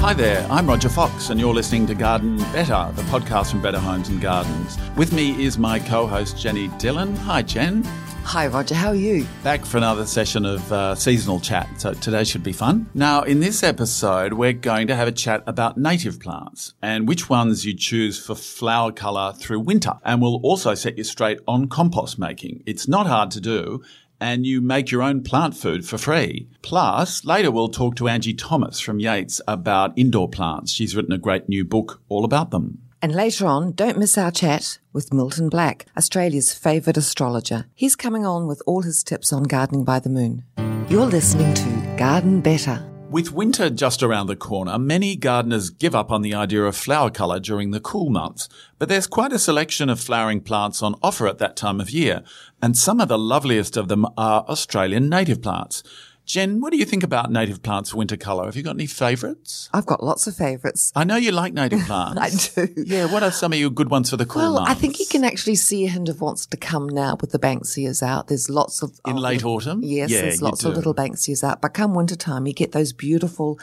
Hi 0.00 0.14
there, 0.14 0.46
I'm 0.50 0.66
Roger 0.66 0.88
Fox, 0.88 1.28
and 1.28 1.38
you're 1.38 1.52
listening 1.52 1.86
to 1.88 1.94
Garden 1.94 2.38
Better, 2.54 2.90
the 2.94 3.02
podcast 3.02 3.50
from 3.50 3.60
Better 3.60 3.78
Homes 3.78 4.08
and 4.08 4.18
Gardens. 4.18 4.78
With 4.96 5.12
me 5.12 5.44
is 5.44 5.58
my 5.58 5.78
co 5.78 6.06
host, 6.06 6.38
Jenny 6.38 6.68
Dillon. 6.78 7.14
Hi, 7.16 7.42
Jen. 7.42 7.82
Hi, 8.24 8.46
Roger. 8.46 8.74
How 8.74 8.88
are 8.88 8.94
you? 8.94 9.26
Back 9.44 9.62
for 9.62 9.76
another 9.76 10.06
session 10.06 10.46
of 10.46 10.72
uh, 10.72 10.94
seasonal 10.94 11.38
chat. 11.38 11.68
So 11.78 11.92
today 11.92 12.24
should 12.24 12.42
be 12.42 12.54
fun. 12.54 12.88
Now, 12.94 13.24
in 13.24 13.40
this 13.40 13.62
episode, 13.62 14.32
we're 14.32 14.54
going 14.54 14.86
to 14.86 14.96
have 14.96 15.06
a 15.06 15.12
chat 15.12 15.42
about 15.46 15.76
native 15.76 16.18
plants 16.18 16.72
and 16.80 17.06
which 17.06 17.28
ones 17.28 17.66
you 17.66 17.74
choose 17.74 18.18
for 18.18 18.34
flower 18.34 18.92
colour 18.92 19.34
through 19.34 19.60
winter. 19.60 19.92
And 20.02 20.22
we'll 20.22 20.40
also 20.42 20.74
set 20.74 20.96
you 20.96 21.04
straight 21.04 21.40
on 21.46 21.68
compost 21.68 22.18
making. 22.18 22.62
It's 22.64 22.88
not 22.88 23.06
hard 23.06 23.30
to 23.32 23.40
do 23.40 23.82
and 24.20 24.46
you 24.46 24.60
make 24.60 24.90
your 24.90 25.02
own 25.02 25.22
plant 25.22 25.56
food 25.56 25.86
for 25.86 25.98
free. 25.98 26.48
Plus, 26.62 27.24
later 27.24 27.50
we'll 27.50 27.68
talk 27.68 27.96
to 27.96 28.08
Angie 28.08 28.34
Thomas 28.34 28.80
from 28.80 29.00
Yates 29.00 29.40
about 29.48 29.96
indoor 29.96 30.28
plants. 30.28 30.72
She's 30.72 30.94
written 30.94 31.12
a 31.12 31.18
great 31.18 31.48
new 31.48 31.64
book 31.64 32.02
all 32.08 32.24
about 32.24 32.50
them. 32.50 32.82
And 33.02 33.14
later 33.14 33.46
on, 33.46 33.72
don't 33.72 33.96
miss 33.96 34.18
our 34.18 34.30
chat 34.30 34.78
with 34.92 35.12
Milton 35.12 35.48
Black, 35.48 35.86
Australia's 35.96 36.52
favourite 36.52 36.98
astrologer. 36.98 37.66
He's 37.74 37.96
coming 37.96 38.26
on 38.26 38.46
with 38.46 38.62
all 38.66 38.82
his 38.82 39.02
tips 39.02 39.32
on 39.32 39.44
gardening 39.44 39.84
by 39.84 40.00
the 40.00 40.10
moon. 40.10 40.44
You're 40.90 41.06
listening 41.06 41.54
to 41.54 41.96
Garden 41.96 42.42
Better. 42.42 42.89
With 43.10 43.32
winter 43.32 43.70
just 43.70 44.04
around 44.04 44.28
the 44.28 44.36
corner, 44.36 44.78
many 44.78 45.16
gardeners 45.16 45.68
give 45.68 45.96
up 45.96 46.12
on 46.12 46.22
the 46.22 46.32
idea 46.32 46.62
of 46.62 46.76
flower 46.76 47.10
colour 47.10 47.40
during 47.40 47.72
the 47.72 47.80
cool 47.80 48.08
months. 48.08 48.48
But 48.78 48.88
there's 48.88 49.08
quite 49.08 49.32
a 49.32 49.38
selection 49.40 49.88
of 49.88 49.98
flowering 49.98 50.42
plants 50.42 50.80
on 50.80 50.94
offer 51.02 51.26
at 51.26 51.38
that 51.38 51.56
time 51.56 51.80
of 51.80 51.90
year, 51.90 52.22
and 52.62 52.78
some 52.78 53.00
of 53.00 53.08
the 53.08 53.18
loveliest 53.18 53.76
of 53.76 53.88
them 53.88 54.06
are 54.16 54.44
Australian 54.48 55.08
native 55.08 55.42
plants. 55.42 55.82
Jen, 56.30 56.60
what 56.60 56.70
do 56.70 56.78
you 56.78 56.84
think 56.84 57.02
about 57.02 57.32
native 57.32 57.60
plants 57.60 57.90
for 57.90 57.96
winter 57.96 58.16
colour? 58.16 58.44
Have 58.44 58.54
you 58.54 58.62
got 58.62 58.76
any 58.76 58.86
favourites? 58.86 59.68
I've 59.72 59.84
got 59.84 60.00
lots 60.00 60.28
of 60.28 60.36
favourites. 60.36 60.92
I 60.94 61.02
know 61.02 61.16
you 61.16 61.32
like 61.32 61.52
native 61.52 61.80
plants. 61.86 62.56
I 62.56 62.66
do. 62.66 62.72
Yeah, 62.76 63.12
what 63.12 63.24
are 63.24 63.32
some 63.32 63.52
of 63.52 63.58
your 63.58 63.70
good 63.70 63.90
ones 63.90 64.10
for 64.10 64.16
the 64.16 64.24
cool 64.24 64.42
Well, 64.42 64.54
months? 64.54 64.70
I 64.70 64.74
think 64.74 65.00
you 65.00 65.06
can 65.06 65.24
actually 65.24 65.56
see 65.56 65.84
a 65.86 65.88
hint 65.88 66.08
of 66.08 66.20
what's 66.20 66.46
to 66.46 66.56
come 66.56 66.88
now 66.88 67.16
with 67.20 67.32
the 67.32 67.40
Banksias 67.40 68.00
out. 68.00 68.28
There's 68.28 68.48
lots 68.48 68.80
of 68.80 69.00
In 69.08 69.16
of 69.16 69.18
late 69.18 69.44
autumn? 69.44 69.80
Yes, 69.82 70.10
Yeah, 70.12 70.20
there's 70.20 70.40
lots 70.40 70.62
of 70.62 70.76
little 70.76 70.94
Banksias 70.94 71.42
out. 71.42 71.60
But 71.60 71.74
come 71.74 71.94
winter 71.94 72.14
time, 72.14 72.46
you 72.46 72.52
get 72.52 72.70
those 72.70 72.92
beautiful 72.92 73.58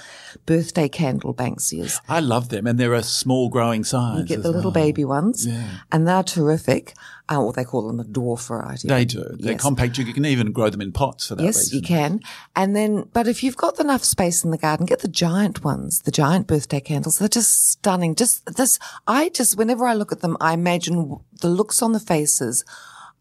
birthday 0.46 0.90
candle 0.90 1.34
Banksias. 1.34 2.02
I 2.09 2.20
love 2.20 2.50
them, 2.50 2.68
and 2.68 2.78
they're 2.78 2.94
a 2.94 3.02
small 3.02 3.48
growing 3.48 3.86
size. 3.86 4.20
You 4.20 4.26
get 4.26 4.44
the 4.44 4.52
little 4.52 4.72
well. 4.72 4.84
baby 4.84 5.06
ones, 5.06 5.48
yeah. 5.48 5.70
and 5.90 6.06
they're 6.06 6.22
terrific. 6.22 6.96
Uh, 7.30 7.44
or 7.44 7.52
they 7.52 7.66
call 7.66 7.86
them 7.86 7.97
the 7.97 8.06
dwarf 8.06 8.47
variety. 8.47 8.88
They 8.88 9.03
do. 9.03 9.22
They're 9.39 9.52
Yes. 9.53 9.61
compact. 9.61 9.97
You 9.97 10.14
can 10.14 10.25
even 10.25 10.53
grow 10.53 10.70
them 10.70 10.80
in 10.81 10.94
pots 10.94 11.28
for 11.28 11.36
that 11.36 11.44
reason. 11.44 11.59
Yes, 11.59 11.66
reason. 11.73 11.75
you 11.78 11.81
can. 11.86 12.19
And 12.56 12.73
then, 12.73 13.09
but 13.11 13.28
if 13.28 13.44
you've 13.44 13.58
got 13.58 13.80
enough 13.81 14.03
space 14.06 14.45
in 14.45 14.52
the 14.52 14.58
garden, 14.58 14.86
get 14.86 15.00
the 15.00 15.09
giant 15.09 15.64
ones, 15.64 16.02
the 16.03 16.11
giant 16.11 16.47
birthday 16.47 16.80
candles. 16.80 17.19
They're 17.19 17.28
just 17.28 17.69
stunning. 17.69 18.16
Just 18.16 18.45
this, 18.56 18.80
I 19.08 19.28
just, 19.30 19.58
whenever 19.58 19.86
I 19.86 19.94
look 19.94 20.14
at 20.14 20.22
them, 20.22 20.38
I 20.39 20.53
imagine 20.53 21.18
the 21.41 21.50
looks 21.50 21.81
on 21.81 21.91
the 21.91 22.00
faces 22.00 22.63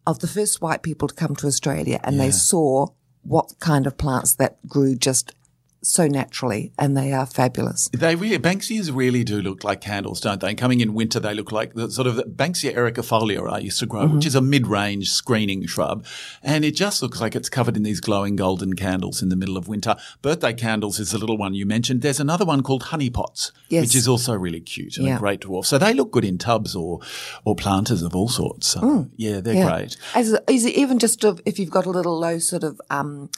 of 0.07 0.21
the 0.21 0.29
first 0.29 0.61
white 0.61 0.83
people 0.83 1.09
to 1.09 1.15
come 1.15 1.35
to 1.37 1.49
Australia 1.49 1.99
and 2.05 2.21
they 2.21 2.31
saw 2.31 2.87
what 3.23 3.59
kind 3.59 3.89
of 3.89 3.99
plants 3.99 4.37
that 4.37 4.57
grew 4.69 4.95
just 4.95 5.33
so 5.83 6.07
naturally 6.09 6.73
and 6.79 6.97
they 6.97 7.13
are 7.13 7.27
fabulous. 7.27 7.89
They 7.93 8.17
really, 8.17 8.39
Banksias 8.39 8.91
really 8.95 9.23
do 9.23 9.41
look 9.41 9.63
like 9.63 9.81
candles, 9.81 10.21
don't 10.21 10.41
they? 10.41 10.49
And 10.49 10.59
coming 10.59 10.81
in 10.81 10.95
winter, 10.95 11.21
they 11.21 11.33
look 11.35 11.53
like 11.53 11.75
the 11.75 11.91
sort 11.91 12.07
of 12.09 12.17
Banksia 12.17 12.75
ericifolia 12.75 13.51
I 13.53 13.59
used 13.59 13.79
to 13.81 13.87
grow, 13.87 14.03
Mm-hmm. 14.07 14.17
which 14.17 14.27
is 14.27 14.35
a 14.35 14.41
mid-range 14.41 15.11
screening 15.11 15.67
shrub. 15.67 16.05
And 16.43 16.65
it 16.65 16.73
just 16.73 17.03
looks 17.03 17.21
like 17.21 17.37
it's 17.37 17.49
covered 17.49 17.77
in 17.77 17.83
these 17.85 18.01
glowing 18.01 18.37
golden 18.37 18.75
candles 18.75 19.23
in 19.23 19.29
the 19.29 19.37
middle 19.37 19.57
of 19.57 19.69
winter. 19.69 19.97
Birthday 20.23 20.55
candles 20.55 20.99
is 20.99 21.13
the 21.13 21.19
little 21.19 21.39
one 21.39 21.55
you 21.55 21.67
mentioned. 21.67 22.03
There's 22.03 22.21
another 22.21 22.45
one 22.45 22.63
called 22.63 22.85
honey 22.85 23.11
pots, 23.11 23.53
Yes. 23.69 23.83
which 23.83 23.95
is 23.95 24.09
also 24.09 24.35
really 24.35 24.61
cute 24.61 24.97
and 24.99 25.09
a 25.09 25.19
great 25.19 25.41
dwarf. 25.41 25.67
So 25.67 25.79
they 25.79 25.95
look 25.95 26.11
good 26.11 26.25
in 26.25 26.39
tubs 26.39 26.75
or, 26.75 27.01
or 27.45 27.55
planters 27.55 28.03
of 28.03 28.17
all 28.17 28.29
sorts. 28.29 28.67
So 28.69 29.09
yeah, 29.17 29.41
they're 29.41 29.55
Mm. 29.55 29.59
Yeah. 29.59 29.77
great. 29.77 29.97
As, 30.15 30.37
is 30.49 30.65
it 30.65 30.75
even 30.75 30.99
just 30.99 31.25
if 31.45 31.59
you've 31.59 31.71
got 31.71 31.87
a 31.87 31.91
little 31.91 32.19
low 32.19 32.39
sort 32.39 32.65
of, 32.65 32.81
um, 32.91 33.31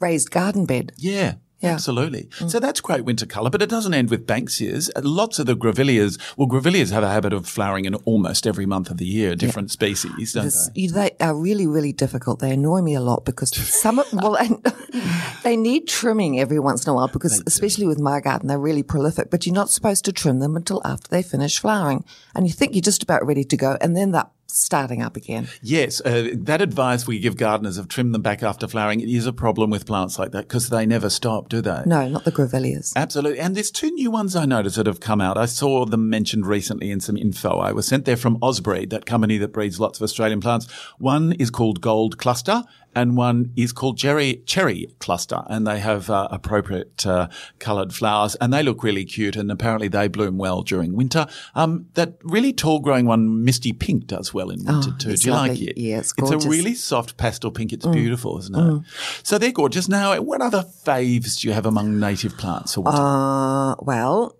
raised 0.00 0.30
garden 0.30 0.64
bed. 0.64 0.92
Yeah. 0.96 1.34
Yeah. 1.60 1.72
Absolutely. 1.72 2.28
So 2.32 2.44
mm. 2.44 2.60
that's 2.60 2.80
great 2.80 3.04
winter 3.04 3.26
colour, 3.26 3.50
but 3.50 3.62
it 3.62 3.68
doesn't 3.68 3.92
end 3.92 4.10
with 4.10 4.26
Banksias. 4.26 4.90
Lots 5.02 5.40
of 5.40 5.46
the 5.46 5.56
grevilleas, 5.56 6.18
well, 6.36 6.46
grevilleas 6.46 6.92
have 6.92 7.02
a 7.02 7.10
habit 7.10 7.32
of 7.32 7.48
flowering 7.48 7.84
in 7.84 7.96
almost 7.96 8.46
every 8.46 8.64
month 8.64 8.90
of 8.90 8.98
the 8.98 9.06
year, 9.06 9.34
different 9.34 9.72
species, 9.72 10.34
don't 10.34 10.44
This- 10.44 10.70
they? 10.74 10.86
They 10.86 11.10
are 11.20 11.34
really, 11.34 11.66
really 11.66 11.92
difficult. 11.92 12.38
They 12.38 12.52
annoy 12.52 12.82
me 12.82 12.94
a 12.94 13.00
lot 13.00 13.24
because 13.24 13.50
some 13.56 13.98
of, 13.98 14.06
well, 14.12 14.36
and 14.36 14.64
they 15.42 15.56
need 15.56 15.88
trimming 15.88 16.38
every 16.38 16.60
once 16.60 16.86
in 16.86 16.90
a 16.90 16.94
while 16.94 17.08
because 17.08 17.42
especially 17.46 17.86
with 17.86 17.98
my 17.98 18.20
garden, 18.20 18.48
they're 18.48 18.58
really 18.58 18.84
prolific, 18.84 19.30
but 19.30 19.44
you're 19.44 19.54
not 19.54 19.70
supposed 19.70 20.04
to 20.04 20.12
trim 20.12 20.38
them 20.38 20.56
until 20.56 20.80
after 20.84 21.08
they 21.08 21.22
finish 21.22 21.58
flowering. 21.58 22.04
And 22.34 22.46
you 22.46 22.52
think 22.52 22.74
you're 22.74 22.82
just 22.82 23.02
about 23.02 23.26
ready 23.26 23.44
to 23.44 23.56
go 23.56 23.76
and 23.80 23.96
then 23.96 24.12
they're 24.12 24.30
starting 24.48 25.02
up 25.02 25.16
again. 25.16 25.48
Yes, 25.62 26.00
uh, 26.00 26.30
that 26.32 26.60
advice 26.62 27.06
we 27.06 27.18
give 27.18 27.36
gardeners 27.36 27.78
of 27.78 27.88
trim 27.88 28.12
them 28.12 28.22
back 28.22 28.42
after 28.42 28.66
flowering 28.66 29.00
it 29.00 29.08
is 29.08 29.26
a 29.26 29.32
problem 29.32 29.70
with 29.70 29.86
plants 29.86 30.18
like 30.18 30.32
that 30.32 30.48
because 30.48 30.70
they 30.70 30.86
never 30.86 31.10
stop, 31.10 31.48
do 31.48 31.60
they? 31.60 31.82
No, 31.86 32.08
not 32.08 32.24
the 32.24 32.32
grevilleas. 32.32 32.92
Absolutely. 32.96 33.40
And 33.40 33.54
there's 33.54 33.70
two 33.70 33.90
new 33.90 34.10
ones 34.10 34.34
I 34.34 34.46
noticed 34.46 34.76
that 34.76 34.86
have 34.86 35.00
come 35.00 35.20
out. 35.20 35.36
I 35.36 35.46
saw 35.46 35.84
them 35.84 36.08
mentioned 36.08 36.46
recently 36.46 36.90
in 36.90 37.00
some 37.00 37.16
info. 37.16 37.58
I 37.58 37.72
was 37.72 37.86
sent 37.86 38.04
there 38.04 38.16
from 38.16 38.38
Ozbreed, 38.40 38.90
that 38.90 39.06
company 39.06 39.38
that 39.38 39.52
breeds 39.52 39.78
lots 39.78 39.98
of 39.98 40.04
Australian 40.04 40.40
plants. 40.40 40.70
One 40.98 41.32
is 41.32 41.50
called 41.50 41.80
Gold 41.80 42.18
Cluster 42.18 42.64
and 43.00 43.16
one 43.16 43.52
is 43.56 43.72
called 43.72 43.96
Cherry, 43.96 44.42
Cherry 44.46 44.88
Cluster. 44.98 45.42
And 45.46 45.66
they 45.66 45.78
have 45.80 46.10
uh, 46.10 46.28
appropriate 46.30 47.06
uh, 47.06 47.28
coloured 47.58 47.94
flowers 47.94 48.34
and 48.36 48.52
they 48.52 48.62
look 48.62 48.82
really 48.82 49.04
cute. 49.04 49.36
And 49.36 49.50
apparently 49.50 49.88
they 49.88 50.08
bloom 50.08 50.36
well 50.38 50.62
during 50.62 50.94
winter. 50.94 51.26
Um, 51.54 51.86
that 51.94 52.14
really 52.22 52.52
tall 52.52 52.80
growing 52.80 53.06
one, 53.06 53.44
Misty 53.44 53.72
Pink, 53.72 54.06
does 54.06 54.34
well 54.34 54.50
in 54.50 54.64
winter 54.64 54.90
too. 54.98 55.08
Oh, 55.08 55.12
it's 55.12 55.22
Do 55.22 55.28
you 55.30 55.34
like 55.34 55.60
it? 55.60 55.78
Yeah, 55.78 55.98
it's 55.98 56.10
It's 56.10 56.30
gorgeous. 56.30 56.44
Mm. 56.44 56.46
a 56.46 56.50
really 56.50 56.74
soft 56.74 57.16
pastel 57.16 57.50
pink. 57.50 57.72
It's 57.72 57.86
beautiful, 57.86 58.38
isn't 58.38 58.56
it? 58.56 58.82
So 59.22 59.38
they're 59.38 59.52
gorgeous. 59.52 59.88
Now, 59.88 60.20
what 60.20 60.40
other 60.42 60.62
faves 60.84 61.40
do 61.40 61.48
you 61.48 61.54
have 61.54 61.66
among 61.66 62.00
native 62.00 62.36
plants 62.36 62.74
for 62.74 62.80
winter? 62.82 63.00
Uh, 63.00 63.74
well, 63.80 64.36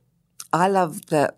I 0.53 0.69
love 0.69 1.07
the 1.07 1.35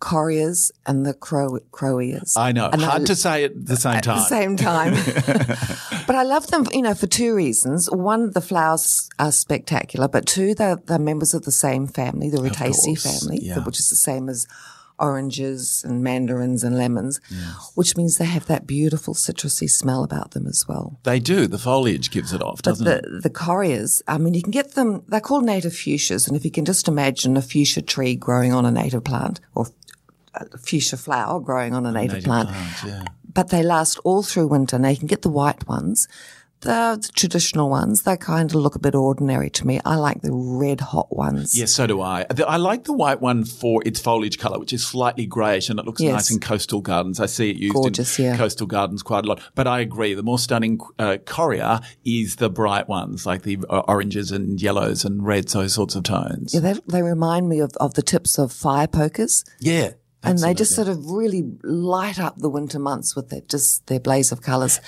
correas 0.00 0.72
and 0.86 1.04
the 1.06 1.14
crow, 1.14 1.58
croweas. 1.72 2.36
I 2.36 2.52
know. 2.52 2.68
And 2.72 2.82
Hard 2.82 3.02
I- 3.02 3.04
to 3.06 3.14
say 3.14 3.44
at 3.44 3.66
the 3.66 3.76
same 3.76 3.96
at 3.96 4.04
time. 4.04 4.16
the 4.16 4.24
same 4.26 4.56
time. 4.56 4.94
but 6.06 6.16
I 6.16 6.22
love 6.22 6.46
them, 6.48 6.64
you 6.72 6.82
know, 6.82 6.94
for 6.94 7.06
two 7.06 7.34
reasons. 7.34 7.88
One, 7.90 8.32
the 8.32 8.40
flowers 8.40 9.08
are 9.18 9.30
spectacular, 9.32 10.08
but 10.08 10.26
two, 10.26 10.54
they're, 10.54 10.76
they're 10.76 10.98
members 10.98 11.34
of 11.34 11.42
the 11.44 11.52
same 11.52 11.86
family, 11.86 12.30
the 12.30 12.38
Rutaceae 12.38 13.00
family, 13.00 13.40
yeah. 13.42 13.58
which 13.60 13.78
is 13.78 13.88
the 13.88 13.96
same 13.96 14.28
as 14.28 14.46
oranges 14.98 15.82
and 15.82 16.02
mandarins 16.02 16.62
and 16.62 16.76
lemons, 16.76 17.20
which 17.74 17.96
means 17.96 18.18
they 18.18 18.26
have 18.26 18.46
that 18.46 18.66
beautiful 18.66 19.14
citrusy 19.14 19.68
smell 19.68 20.04
about 20.04 20.32
them 20.32 20.46
as 20.46 20.66
well. 20.68 20.98
They 21.04 21.18
do. 21.18 21.46
The 21.46 21.58
foliage 21.58 22.10
gives 22.10 22.32
it 22.34 22.42
off, 22.42 22.56
But 22.62 22.64
doesn't 22.64 22.86
it? 22.86 23.02
the, 23.10 23.20
the 23.20 23.30
correas, 23.30 24.02
I 24.06 24.18
mean, 24.18 24.34
you 24.34 24.42
can 24.42 24.50
get 24.50 24.72
them, 24.74 25.02
they're 25.08 25.20
called 25.20 25.44
native 25.44 25.72
fuchsias. 25.72 26.28
And 26.28 26.36
if 26.36 26.44
you 26.44 26.50
can 26.50 26.64
just 26.66 26.86
imagine 26.86 27.36
a 27.38 27.42
fuchsia 27.42 27.82
tree 27.82 28.14
growing 28.14 28.52
on 28.52 28.66
a 28.66 28.70
native 28.70 29.04
plant 29.04 29.40
or 29.54 29.68
a 30.34 30.58
fuchsia 30.58 30.96
flower 30.96 31.40
growing 31.40 31.74
on 31.74 31.86
a 31.86 31.92
native, 31.92 32.12
Native 32.14 32.24
plant, 32.24 32.48
plants, 32.50 32.84
yeah. 32.84 33.04
but 33.32 33.48
they 33.50 33.62
last 33.62 33.98
all 34.04 34.22
through 34.22 34.48
winter. 34.48 34.78
Now 34.78 34.88
you 34.90 34.96
can 34.98 35.06
get 35.08 35.22
the 35.22 35.28
white 35.30 35.66
ones. 35.68 36.06
The, 36.62 36.98
the 37.00 37.10
traditional 37.14 37.70
ones, 37.70 38.02
they 38.02 38.18
kind 38.18 38.50
of 38.50 38.54
look 38.54 38.74
a 38.74 38.78
bit 38.78 38.94
ordinary 38.94 39.48
to 39.48 39.66
me. 39.66 39.80
I 39.86 39.96
like 39.96 40.20
the 40.20 40.30
red 40.34 40.82
hot 40.82 41.10
ones. 41.10 41.58
Yes, 41.58 41.72
so 41.72 41.86
do 41.86 42.02
I. 42.02 42.26
I 42.46 42.58
like 42.58 42.84
the 42.84 42.92
white 42.92 43.22
one 43.22 43.46
for 43.46 43.82
its 43.86 43.98
foliage 43.98 44.38
colour, 44.38 44.58
which 44.58 44.74
is 44.74 44.86
slightly 44.86 45.24
greyish 45.24 45.70
and 45.70 45.80
it 45.80 45.86
looks 45.86 46.02
Yes. 46.02 46.12
nice 46.12 46.30
in 46.30 46.38
coastal 46.38 46.82
gardens. 46.82 47.18
I 47.18 47.24
see 47.24 47.48
it 47.48 47.56
used 47.56 47.72
Gorgeous, 47.72 48.18
in 48.18 48.26
yeah. 48.26 48.36
coastal 48.36 48.66
gardens 48.66 49.02
quite 49.02 49.24
a 49.24 49.28
lot. 49.28 49.40
But 49.54 49.68
I 49.68 49.80
agree, 49.80 50.12
the 50.12 50.22
more 50.22 50.38
stunning 50.38 50.78
uh, 50.98 51.16
correa 51.24 51.80
is 52.04 52.36
the 52.36 52.50
bright 52.50 52.90
ones, 52.90 53.24
like 53.24 53.40
the 53.40 53.56
uh, 53.70 53.78
oranges 53.88 54.30
and 54.30 54.60
yellows 54.60 55.02
and 55.02 55.24
reds, 55.24 55.54
those 55.54 55.72
sorts 55.72 55.94
of 55.94 56.02
tones. 56.02 56.52
Yeah, 56.52 56.60
they, 56.60 56.74
they 56.86 57.00
remind 57.00 57.48
me 57.48 57.60
of, 57.60 57.72
of 57.80 57.94
the 57.94 58.02
tips 58.02 58.38
of 58.38 58.52
fire 58.52 58.86
pokers. 58.86 59.46
Yeah. 59.60 59.92
And 60.22 60.38
they 60.38 60.52
just 60.54 60.74
sort 60.74 60.88
of 60.88 61.10
really 61.10 61.44
light 61.62 62.18
up 62.20 62.36
the 62.38 62.50
winter 62.50 62.78
months 62.78 63.16
with 63.16 63.30
their, 63.30 63.40
just 63.42 63.86
their 63.86 64.00
blaze 64.00 64.32
of 64.32 64.42
colours. 64.42 64.78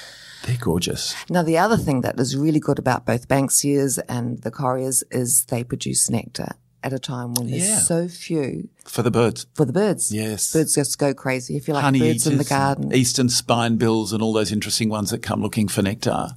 They're 0.44 0.56
gorgeous. 0.60 1.14
Now, 1.30 1.42
the 1.42 1.56
other 1.58 1.76
thing 1.76 2.02
that 2.02 2.18
is 2.20 2.36
really 2.36 2.60
good 2.60 2.78
about 2.78 3.06
both 3.06 3.28
Banksias 3.28 3.98
and 4.08 4.42
the 4.42 4.50
Correas 4.50 5.02
is 5.10 5.44
they 5.46 5.64
produce 5.64 6.10
nectar 6.10 6.56
at 6.84 6.92
a 6.92 6.98
time 6.98 7.32
when 7.34 7.48
there's 7.48 7.62
Yeah. 7.68 7.78
so 7.78 8.08
few 8.08 8.68
For 8.84 9.02
the 9.02 9.10
birds. 9.10 9.46
for 9.54 9.64
the 9.64 9.72
birds. 9.72 10.12
Yes. 10.12 10.52
Birds 10.52 10.74
just 10.74 10.98
go 10.98 11.14
crazy. 11.14 11.56
If 11.56 11.66
you 11.68 11.74
like 11.74 11.84
Honey 11.84 12.00
birds 12.00 12.26
in 12.26 12.38
the 12.38 12.44
garden. 12.44 12.92
Eastern 12.92 13.28
spinebills, 13.28 14.12
and 14.12 14.20
all 14.20 14.32
those 14.32 14.50
interesting 14.52 14.88
ones 14.88 15.10
that 15.10 15.22
come 15.22 15.40
looking 15.40 15.68
for 15.68 15.80
nectar. 15.80 16.30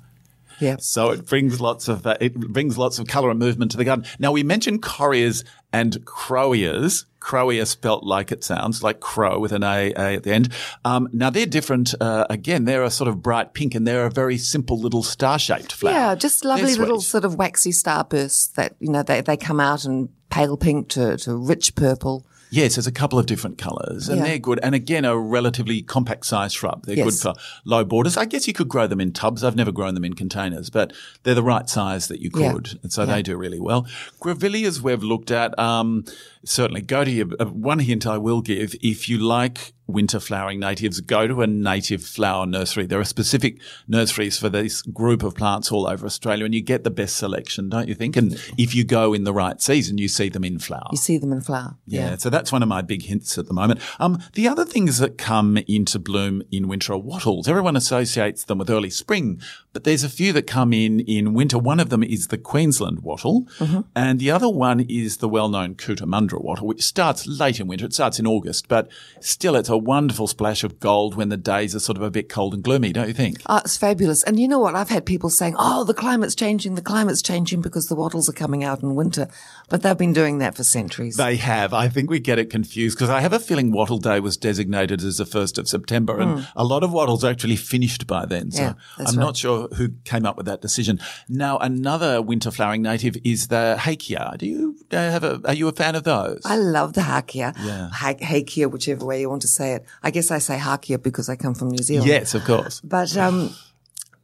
Yeah. 0.62 0.76
So 0.80 1.10
it 1.10 1.26
brings 1.26 1.60
lots 1.60 1.88
of 1.90 2.06
uh, 2.08 2.16
it 2.22 2.34
brings 2.36 2.78
lots 2.78 2.98
of 3.00 3.08
colour 3.08 3.30
and 3.32 3.40
movement 3.40 3.72
to 3.72 3.78
the 3.78 3.84
garden. 3.84 4.06
Now 4.20 4.32
we 4.32 4.42
mentioned 4.44 4.82
correas 4.84 5.44
and 5.74 5.94
croweas. 6.06 7.06
Crowea 7.26 7.66
spelt 7.66 8.04
like 8.04 8.32
it 8.32 8.44
sounds, 8.44 8.84
like 8.84 9.00
crow 9.00 9.40
with 9.40 9.52
an 9.52 9.64
A, 9.64 9.92
a 9.94 10.16
at 10.18 10.24
the 10.24 10.32
end. 10.32 10.50
Um, 10.86 11.10
now 11.12 11.32
they're 11.32 11.48
different. 11.48 11.96
Uh, 12.00 12.28
again, 12.30 12.66
they're 12.66 12.84
a 12.84 12.92
sort 12.92 13.08
of 13.08 13.24
bright 13.24 13.56
pink 13.56 13.74
and 13.74 13.88
they're 13.88 14.06
a 14.06 14.12
very 14.12 14.38
simple 14.38 14.80
little 14.80 15.02
star-shaped 15.02 15.74
flower. 15.74 15.94
Yeah, 15.94 16.14
just 16.14 16.46
lovely 16.46 16.76
little 16.76 17.02
sort 17.02 17.26
of 17.26 17.34
waxy 17.36 17.72
starbursts 17.72 18.54
that, 18.54 18.76
you 18.80 18.92
know, 18.92 19.02
they, 19.02 19.22
they 19.22 19.38
come 19.38 19.60
out 19.60 19.86
in 19.86 20.10
pale 20.30 20.56
pink 20.56 20.90
to, 20.90 21.18
to 21.18 21.36
rich 21.36 21.74
purple. 21.74 22.28
Yes, 22.52 22.76
there's 22.76 22.88
a 22.88 22.92
couple 22.92 23.18
of 23.20 23.26
different 23.26 23.58
colours, 23.58 24.08
and 24.08 24.20
Yeah. 24.20 24.26
they're 24.28 24.40
good. 24.40 24.60
And 24.64 24.74
again, 24.76 25.04
a 25.04 25.18
relatively 25.18 25.82
compact 25.82 26.26
size 26.26 26.54
shrub. 26.54 26.86
They're 26.86 26.96
Yes. 26.98 27.06
good 27.06 27.34
for 27.36 27.42
low 27.66 27.84
borders. 27.84 28.16
I 28.18 28.26
guess 28.26 28.48
you 28.48 28.54
could 28.54 28.70
grow 28.70 28.88
them 28.88 29.02
in 29.02 29.12
tubs. 29.12 29.44
I've 29.44 29.56
never 29.56 29.72
grown 29.72 29.94
them 29.96 30.06
in 30.06 30.14
containers, 30.14 30.70
but 30.70 30.94
they're 31.24 31.36
the 31.36 31.44
right 31.44 31.70
size 31.70 32.08
that 32.08 32.22
you 32.22 32.30
Yeah. 32.36 32.54
could, 32.54 32.80
and 32.84 32.94
so 32.94 33.06
they 33.06 33.22
do 33.22 33.36
really 33.36 33.60
well. 33.60 33.86
Grevilleas 34.22 34.82
we've 34.82 35.04
looked 35.04 35.32
at. 35.32 35.58
Um, 35.60 36.06
certainly, 36.46 36.82
go 36.82 37.04
to 37.04 37.12
your 37.12 37.28
uh, 37.40 37.46
one 37.46 37.80
hint 37.80 38.06
I 38.06 38.18
will 38.18 38.42
give. 38.42 38.76
If 38.82 39.10
you 39.10 39.18
like 39.18 39.74
winter 39.88 40.20
flowering 40.20 40.60
natives, 40.60 41.00
go 41.02 41.28
to 41.28 41.42
a 41.42 41.48
native 41.48 42.04
flower 42.04 42.46
nursery. 42.46 42.86
There 42.86 43.00
are 43.00 43.06
specific 43.06 43.60
nurseries 43.88 44.38
for 44.38 44.50
this 44.50 44.82
group 44.82 45.24
of 45.24 45.36
plants 45.36 45.72
all 45.72 45.88
over 45.88 46.06
Australia, 46.06 46.46
and 46.46 46.54
you 46.54 46.62
get 46.62 46.84
the 46.84 46.92
best 46.92 47.18
selection, 47.18 47.70
don't 47.70 47.88
you 47.88 47.96
think? 47.96 48.16
And 48.16 48.34
if 48.58 48.74
you 48.74 48.84
go 48.84 49.14
in 49.14 49.24
the 49.24 49.34
right 49.34 49.62
season, 49.62 49.98
you 49.98 50.08
see 50.08 50.30
them 50.30 50.44
in 50.44 50.60
flower. 50.60 50.88
You 50.92 50.98
see 50.98 51.18
them 51.18 51.32
in 51.32 51.42
flower. 51.42 51.78
Yeah, 51.86 52.18
so 52.18 52.30
that's 52.30 52.52
one 52.52 52.64
of 52.64 52.70
my 52.70 52.82
big 52.82 53.04
hints 53.04 53.38
at 53.38 53.48
the 53.48 53.54
moment. 53.54 53.80
Um, 54.00 54.22
the 54.34 54.48
other 54.48 54.66
things 54.66 54.98
that 55.00 55.18
come 55.18 55.58
into 55.68 56.00
bloom 56.00 56.42
in 56.52 56.68
winter 56.68 56.94
are 56.94 56.98
wattles. 56.98 57.48
Everyone 57.48 57.76
associates 57.76 58.44
them 58.44 58.58
with 58.58 58.70
early 58.70 58.90
spring, 58.90 59.42
but 59.76 59.84
there's 59.84 60.06
a 60.06 60.10
few 60.10 60.32
that 60.32 60.48
come 60.48 60.72
in 60.72 61.02
in 61.02 61.34
winter. 61.34 61.60
One 61.60 61.82
of 61.82 61.90
them 61.90 62.02
is 62.02 62.28
the 62.28 62.38
Queensland 62.38 63.00
wattle, 63.02 63.46
and 63.94 64.20
the 64.20 64.32
other 64.32 64.48
one 64.48 64.80
is 64.80 65.18
the 65.18 65.28
well-known 65.28 65.76
Cootamundra 65.76 66.42
wattle, 66.42 66.66
which 66.66 66.82
starts 66.82 67.28
late 67.28 67.60
in 67.60 67.68
winter. 67.68 67.86
It 67.86 67.94
starts 67.94 68.18
in 68.18 68.26
August, 68.26 68.70
but 68.70 68.88
still 69.20 69.54
it's 69.58 69.68
a 69.68 69.78
wonderful 69.78 70.28
splash 70.28 70.64
of 70.64 70.80
gold 70.80 71.16
when 71.16 71.28
the 71.28 71.36
days 71.36 71.76
are 71.76 71.80
sort 71.82 71.98
of 71.98 72.04
a 72.04 72.10
bit 72.10 72.30
cold 72.30 72.54
and 72.54 72.64
gloomy, 72.64 72.94
don't 72.94 73.10
you 73.10 73.14
think? 73.14 73.42
Oh, 73.48 73.58
it's 73.58 73.76
fabulous. 73.76 74.24
And 74.24 74.40
you 74.40 74.48
know 74.48 74.60
what? 74.60 74.76
I've 74.76 74.88
had 74.90 75.06
people 75.06 75.30
saying, 75.30 75.56
oh, 75.60 75.84
the 75.84 75.94
climate's 75.94 76.36
changing, 76.36 76.76
the 76.76 76.82
climate's 76.82 77.22
changing 77.22 77.60
because 77.60 77.88
the 77.88 77.96
wattles 77.96 78.30
are 78.30 78.34
coming 78.34 78.64
out 78.64 78.82
in 78.82 78.96
winter. 78.96 79.28
But 79.70 79.82
they've 79.82 79.98
been 79.98 80.14
doing 80.14 80.38
that 80.38 80.56
for 80.56 80.64
centuries. 80.64 81.18
They 81.18 81.36
have. 81.36 81.74
I 81.74 81.90
think 81.90 82.10
we 82.10 82.22
get 82.22 82.40
it 82.40 82.50
confused 82.50 82.98
because 82.98 83.10
I 83.10 83.20
have 83.20 83.34
a 83.34 83.40
feeling 83.40 83.74
Wattle 83.74 83.98
Day 83.98 84.22
was 84.22 84.38
designated 84.38 85.04
as 85.04 85.18
the 85.18 85.26
1st 85.26 85.58
of 85.58 85.68
September 85.68 86.18
and 86.22 86.48
a 86.56 86.64
lot 86.64 86.84
of 86.84 86.94
wattles 86.94 87.26
are 87.26 87.32
actually 87.32 87.58
finished 87.58 88.08
by 88.08 88.26
then. 88.26 88.52
So 88.52 88.62
Hmm. 88.62 88.64
Yeah, 88.66 88.74
that's 88.98 89.12
I'm 89.12 89.18
right. 89.20 89.26
not 89.26 89.36
sure 89.38 89.65
who 89.76 89.90
came 90.04 90.26
up 90.26 90.38
with 90.38 90.46
that 90.46 90.62
decision. 90.62 91.00
Now, 91.30 91.58
another 91.58 92.22
winter 92.22 92.52
flowering 92.52 92.82
native 92.82 93.18
is 93.24 93.48
the 93.48 93.76
Hakea. 93.80 94.38
Do 94.38 94.46
you 94.46 94.76
uh, 94.92 94.96
have 94.98 95.24
a, 95.24 95.42
are 95.46 95.54
you 95.54 95.68
a 95.68 95.72
fan 95.74 95.96
of 95.96 96.04
those? 96.04 96.42
I 96.46 96.58
love 96.58 96.94
the 96.94 97.02
Hakia. 97.02 97.54
Yeah. 97.64 97.90
Ha- 97.92 98.14
Hakia, 98.22 98.70
whichever 98.72 99.06
way 99.06 99.22
you 99.22 99.30
want 99.30 99.42
to 99.44 99.48
say 99.48 99.74
it. 99.74 99.86
I 100.04 100.12
guess 100.12 100.32
I 100.32 100.40
say 100.40 100.58
Hakia 100.58 101.02
because 101.02 101.30
I 101.30 101.36
come 101.36 101.56
from 101.56 101.70
New 101.70 101.84
Zealand. 101.84 102.08
yes, 102.08 102.34
of 102.34 102.44
course. 102.44 102.82
But 102.82 103.16
um, 103.18 103.54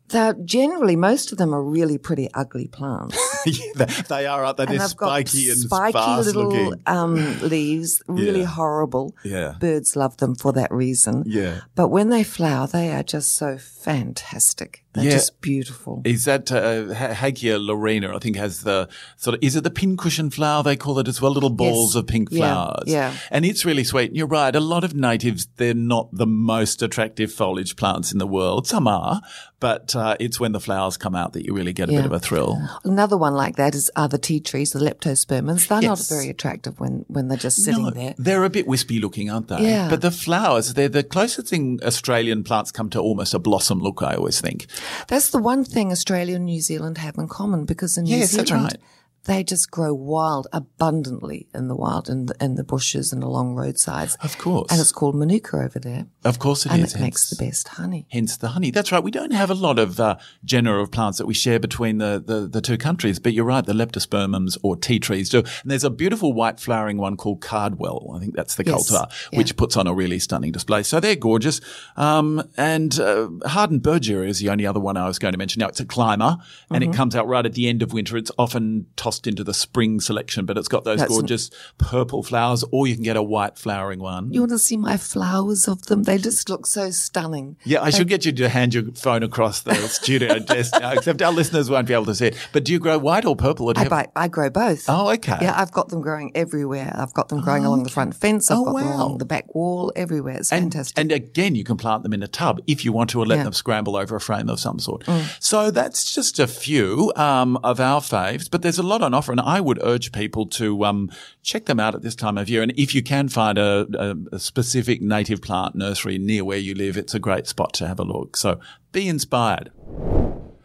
they're 0.10 0.34
generally, 0.34 0.96
most 0.96 1.32
of 1.32 1.38
them 1.38 1.54
are 1.56 1.64
really 1.64 1.98
pretty 1.98 2.30
ugly 2.34 2.68
plants. 2.68 3.18
Yeah, 3.44 3.86
they- 4.08 4.28
are, 4.28 4.46
aren't 4.46 4.58
they? 4.58 4.66
They're 4.66 4.74
and 4.76 4.84
I've 4.84 4.96
got 4.96 5.08
spiky 5.08 5.50
and 5.50 5.58
spiky 5.58 5.98
little 5.98 6.76
um, 6.86 7.40
leaves, 7.42 8.04
really 8.06 8.42
Yeah. 8.42 8.46
horrible. 8.46 9.16
Yeah. 9.24 9.56
Birds 9.60 9.96
love 9.96 10.18
them 10.18 10.36
for 10.36 10.54
that 10.54 10.72
reason. 10.72 11.24
Yeah. 11.26 11.62
But 11.74 11.88
when 11.88 12.10
they 12.10 12.24
flower, 12.24 12.68
they 12.68 12.92
are 12.92 13.02
just 13.02 13.36
so 13.36 13.58
fantastic. 13.58 14.81
They're 14.94 15.06
Yeah. 15.06 15.12
just 15.12 15.40
beautiful. 15.40 16.02
Is 16.04 16.26
that 16.26 16.52
uh, 16.52 16.94
Ha- 16.94 17.14
Hakea 17.14 17.58
laurina? 17.66 18.14
I 18.14 18.20
think 18.20 18.36
has 18.36 18.62
the 18.64 18.90
sort 19.16 19.36
of 19.36 19.44
is 19.44 19.56
it 19.56 19.64
the 19.64 19.70
pincushion 19.70 20.30
flower 20.30 20.64
they 20.64 20.76
call 20.76 21.00
it 21.00 21.08
as 21.08 21.22
well? 21.22 21.32
Little 21.32 21.50
balls 21.50 21.96
Yes. 21.96 22.00
of 22.02 22.08
pink 22.08 22.28
Yeah, 22.32 22.40
flowers. 22.40 22.84
yeah. 22.88 23.14
and 23.32 23.46
it's 23.46 23.64
really 23.64 23.84
sweet. 23.86 24.14
You're 24.14 24.28
right. 24.28 24.54
A 24.56 24.60
lot 24.60 24.84
of 24.84 24.94
natives 24.94 25.48
they're 25.58 25.74
not 25.74 26.10
the 26.12 26.28
most 26.28 26.82
attractive 26.82 27.32
foliage 27.32 27.76
plants 27.78 28.12
in 28.12 28.18
the 28.18 28.28
world. 28.28 28.68
Some 28.68 28.86
are, 28.88 29.22
but 29.62 29.96
uh, 29.96 30.18
it's 30.20 30.40
when 30.42 30.52
the 30.52 30.60
flowers 30.60 30.98
come 30.98 31.16
out 31.16 31.32
that 31.34 31.46
you 31.46 31.54
really 31.54 31.72
get 31.74 31.88
a 31.88 31.94
bit 31.94 32.06
of 32.06 32.12
a 32.12 32.20
thrill. 32.20 32.62
Another 32.84 33.16
one 33.18 33.34
like 33.34 33.56
that 33.56 33.74
is 33.76 33.90
are 33.96 34.10
the 34.10 34.18
tea 34.18 34.42
trees, 34.42 34.72
the 34.72 34.80
leptospermums. 34.80 35.68
They're 35.68 35.82
Yes. 35.82 36.10
not 36.12 36.16
very 36.18 36.30
attractive 36.30 36.80
when, 36.82 37.06
when 37.08 37.28
they're 37.30 37.38
just 37.38 37.64
sitting 37.64 37.84
No, 37.84 37.92
there. 37.92 38.14
They're 38.18 38.44
a 38.44 38.50
bit 38.50 38.68
wispy 38.68 39.00
looking, 39.00 39.30
aren't 39.30 39.48
they? 39.48 39.62
Yeah. 39.70 39.90
But 39.90 40.02
the 40.02 40.12
flowers, 40.12 40.74
they're 40.74 40.90
the 40.90 41.04
closest 41.04 41.48
thing 41.48 41.80
Australian 41.84 42.44
plants 42.44 42.72
come 42.72 42.90
to 42.90 43.00
almost 43.00 43.34
a 43.34 43.40
blossom 43.40 43.80
look. 43.80 44.02
I 44.04 44.16
always 44.16 44.42
think. 44.42 44.68
That's 45.08 45.30
the 45.30 45.40
one 45.40 45.64
thing 45.64 45.92
Australia 45.92 46.36
and 46.36 46.46
New 46.46 46.62
Zealand 46.62 46.98
have 46.98 47.18
in 47.18 47.28
common 47.28 47.66
because 47.66 47.98
in 47.98 48.06
New 48.06 48.18
Yes, 48.18 48.32
Zealand, 48.32 48.64
right. 48.64 48.78
they 49.26 49.44
just 49.44 49.72
grow 49.72 49.94
wild, 49.94 50.48
abundantly 50.54 51.48
in 51.54 51.68
the 51.68 51.76
wild, 51.76 52.10
in 52.10 52.26
the, 52.28 52.36
in 52.40 52.56
the 52.56 52.64
bushes 52.64 53.14
and 53.14 53.24
along 53.24 53.56
roadsides. 53.56 54.18
Of 54.22 54.38
course. 54.38 54.72
And 54.72 54.80
it's 54.80 54.92
called 54.92 55.16
manuka 55.16 55.58
over 55.58 55.80
there. 55.80 56.06
Of 56.24 56.38
course 56.38 56.66
it 56.68 56.72
and 56.72 56.84
is. 56.84 56.94
it 56.96 57.02
makes 57.02 57.30
the 57.32 57.36
best 57.36 57.68
honey. 57.70 58.06
Hence 58.12 58.38
the 58.38 58.50
honey. 58.50 58.70
That's 58.70 58.92
right. 58.92 59.04
We 59.04 59.10
don't 59.10 59.34
have 59.34 59.50
a 59.50 59.56
lot 59.56 59.80
of 59.80 60.00
uh, 60.00 60.18
genera 60.46 60.82
of 60.84 60.92
plants 60.92 61.18
that 61.18 61.26
we 61.26 61.34
share 61.34 61.60
between 61.60 61.98
the, 61.98 62.22
the, 62.24 62.48
the 62.48 62.62
two 62.62 62.78
countries, 62.78 63.18
but 63.18 63.34
you're 63.34 63.46
right. 63.46 63.66
The 63.66 63.74
leptospermums 63.74 64.58
or 64.62 64.76
tea 64.76 65.00
trees 65.00 65.30
do. 65.30 65.40
And 65.40 65.48
there's 65.72 65.84
a 65.84 65.90
beautiful 65.90 66.34
white 66.34 66.60
flowering 66.60 66.98
one 66.98 67.18
called 67.18 67.42
Cardwell. 67.42 68.14
I 68.16 68.20
think 68.20 68.36
that's 68.36 68.54
the 68.56 68.64
Yes. 68.66 68.92
cultivar, 68.92 69.12
Yeah. 69.32 69.38
which 69.40 69.56
puts 69.58 69.76
on 69.76 69.88
a 69.88 69.94
really 69.94 70.20
stunning 70.20 70.52
display. 70.52 70.84
So 70.84 71.00
they're 71.00 71.16
gorgeous. 71.16 71.60
Um, 71.98 72.44
and 72.56 73.00
uh, 73.00 73.28
Hardenbergia 73.46 74.28
is 74.28 74.40
the 74.40 74.50
only 74.50 74.66
other 74.68 74.80
one 74.80 74.98
I 74.98 75.08
was 75.08 75.18
going 75.20 75.32
to 75.32 75.38
mention. 75.40 75.60
Now 75.62 75.68
it's 75.70 75.80
a 75.80 75.86
climber 75.86 76.38
and 76.70 76.82
Mm-hmm. 76.84 76.94
it 76.94 76.96
comes 76.96 77.16
out 77.16 77.28
right 77.28 77.46
at 77.46 77.54
the 77.54 77.68
end 77.68 77.82
of 77.82 77.94
winter. 77.94 78.16
It's 78.18 78.32
often 78.38 78.86
tossed 78.96 79.26
into 79.28 79.44
the 79.44 79.54
spring 79.54 80.00
selection, 80.00 80.46
but 80.46 80.58
it's 80.58 80.68
got 80.68 80.84
those 80.84 81.00
That's 81.00 81.12
an- 81.12 81.18
gorgeous 81.20 81.50
purple 81.78 82.22
flowers, 82.24 82.64
or 82.72 82.86
you 82.88 82.94
can 82.96 83.04
get 83.04 83.18
a 83.18 83.24
white 83.24 83.58
flowering 83.58 84.00
one. 84.00 84.32
You 84.32 84.42
want 84.42 84.52
to 84.52 84.60
see 84.60 84.78
my 84.78 84.98
flowers 84.98 85.68
of 85.68 85.84
them? 85.88 86.04
They 86.12 86.18
just 86.18 86.50
look 86.50 86.66
so 86.68 86.92
stunning. 86.92 87.56
Yeah, 87.64 87.82
I 87.82 87.90
should 87.90 88.10
get 88.10 88.26
you 88.26 88.34
to 88.34 88.50
hand 88.50 88.74
your 88.74 88.84
phone 88.96 89.24
across 89.24 89.62
the 89.62 89.74
studio 89.88 90.40
desk 90.40 90.74
now, 90.78 90.92
except 90.92 91.22
our 91.22 91.32
listeners 91.32 91.70
won't 91.70 91.88
be 91.88 91.94
able 91.94 92.06
to 92.08 92.16
see 92.16 92.28
it. 92.28 92.50
But 92.52 92.66
do 92.66 92.74
you 92.74 92.80
grow 92.80 92.98
white 92.98 93.24
or 93.24 93.34
purple? 93.34 93.70
Or 93.70 93.74
I, 93.78 93.88
buy, 93.88 94.08
I 94.14 94.28
grow 94.28 94.50
both. 94.50 94.86
Oh, 94.90 95.10
okay. 95.12 95.38
Yeah, 95.42 95.54
I've 95.56 95.72
got 95.72 95.88
them 95.88 96.02
growing 96.02 96.34
everywhere. 96.36 96.92
I've 96.94 97.14
got 97.14 97.30
them 97.30 97.40
growing 97.40 97.64
along 97.64 97.84
the 97.84 97.90
front 97.90 98.14
fence. 98.14 98.52
I've 98.52 98.58
Oh, 98.58 98.66
got 98.66 98.78
them 98.80 98.90
wow. 98.90 98.96
along 98.98 99.18
the 99.20 99.26
back 99.26 99.56
wall, 99.56 99.94
everywhere. 99.96 100.36
It's 100.36 100.52
and, 100.52 100.64
fantastic. 100.74 101.00
and 101.00 101.14
again, 101.14 101.56
you 101.56 101.64
can 101.64 101.78
plant 101.78 102.04
them 102.04 102.12
in 102.14 102.22
a 102.24 102.28
tub 102.28 102.60
if 102.68 102.84
you 102.84 102.92
want 102.92 103.10
to, 103.12 103.22
or 103.22 103.26
let 103.26 103.36
Yeah. 103.36 103.42
Mm. 103.44 103.46
them 103.46 103.54
scramble 103.54 103.96
over 103.96 104.14
a 104.18 104.20
frame 104.20 104.50
of 104.50 104.60
some 104.60 104.80
sort. 104.80 105.06
So 105.40 105.72
that's 105.72 106.14
just 106.14 106.40
a 106.40 106.48
few 106.48 107.14
um, 107.16 107.56
of 107.64 107.80
our 107.80 108.02
faves, 108.02 108.52
but 108.52 108.64
there's 108.64 108.78
a 108.80 108.84
lot 108.84 109.02
on 109.02 109.14
offer, 109.14 109.32
and 109.32 109.40
I 109.40 109.62
would 109.62 109.80
urge 109.82 110.12
people 110.12 110.46
to 110.48 110.84
um, 110.84 111.10
check 111.42 111.68
them 111.68 111.80
out 111.80 111.96
at 111.96 112.02
this 112.02 112.16
time 112.16 112.38
of 112.38 112.50
year. 112.50 112.62
And 112.64 112.74
if 112.78 112.94
you 112.94 113.02
can 113.02 113.30
find 113.30 113.58
a, 113.58 113.88
a, 113.98 114.36
a 114.36 114.40
specific 114.40 115.02
native 115.02 115.42
plant 115.42 115.74
nursery 115.74 116.01
near 116.06 116.44
where 116.44 116.58
you 116.58 116.74
live, 116.74 116.98
it's 116.98 117.14
a 117.14 117.20
great 117.20 117.48
spot 117.48 117.74
to 117.76 117.88
have 117.88 118.00
a 118.00 118.04
look. 118.04 118.36
So 118.38 118.60
be 118.92 119.08
inspired. 119.08 119.72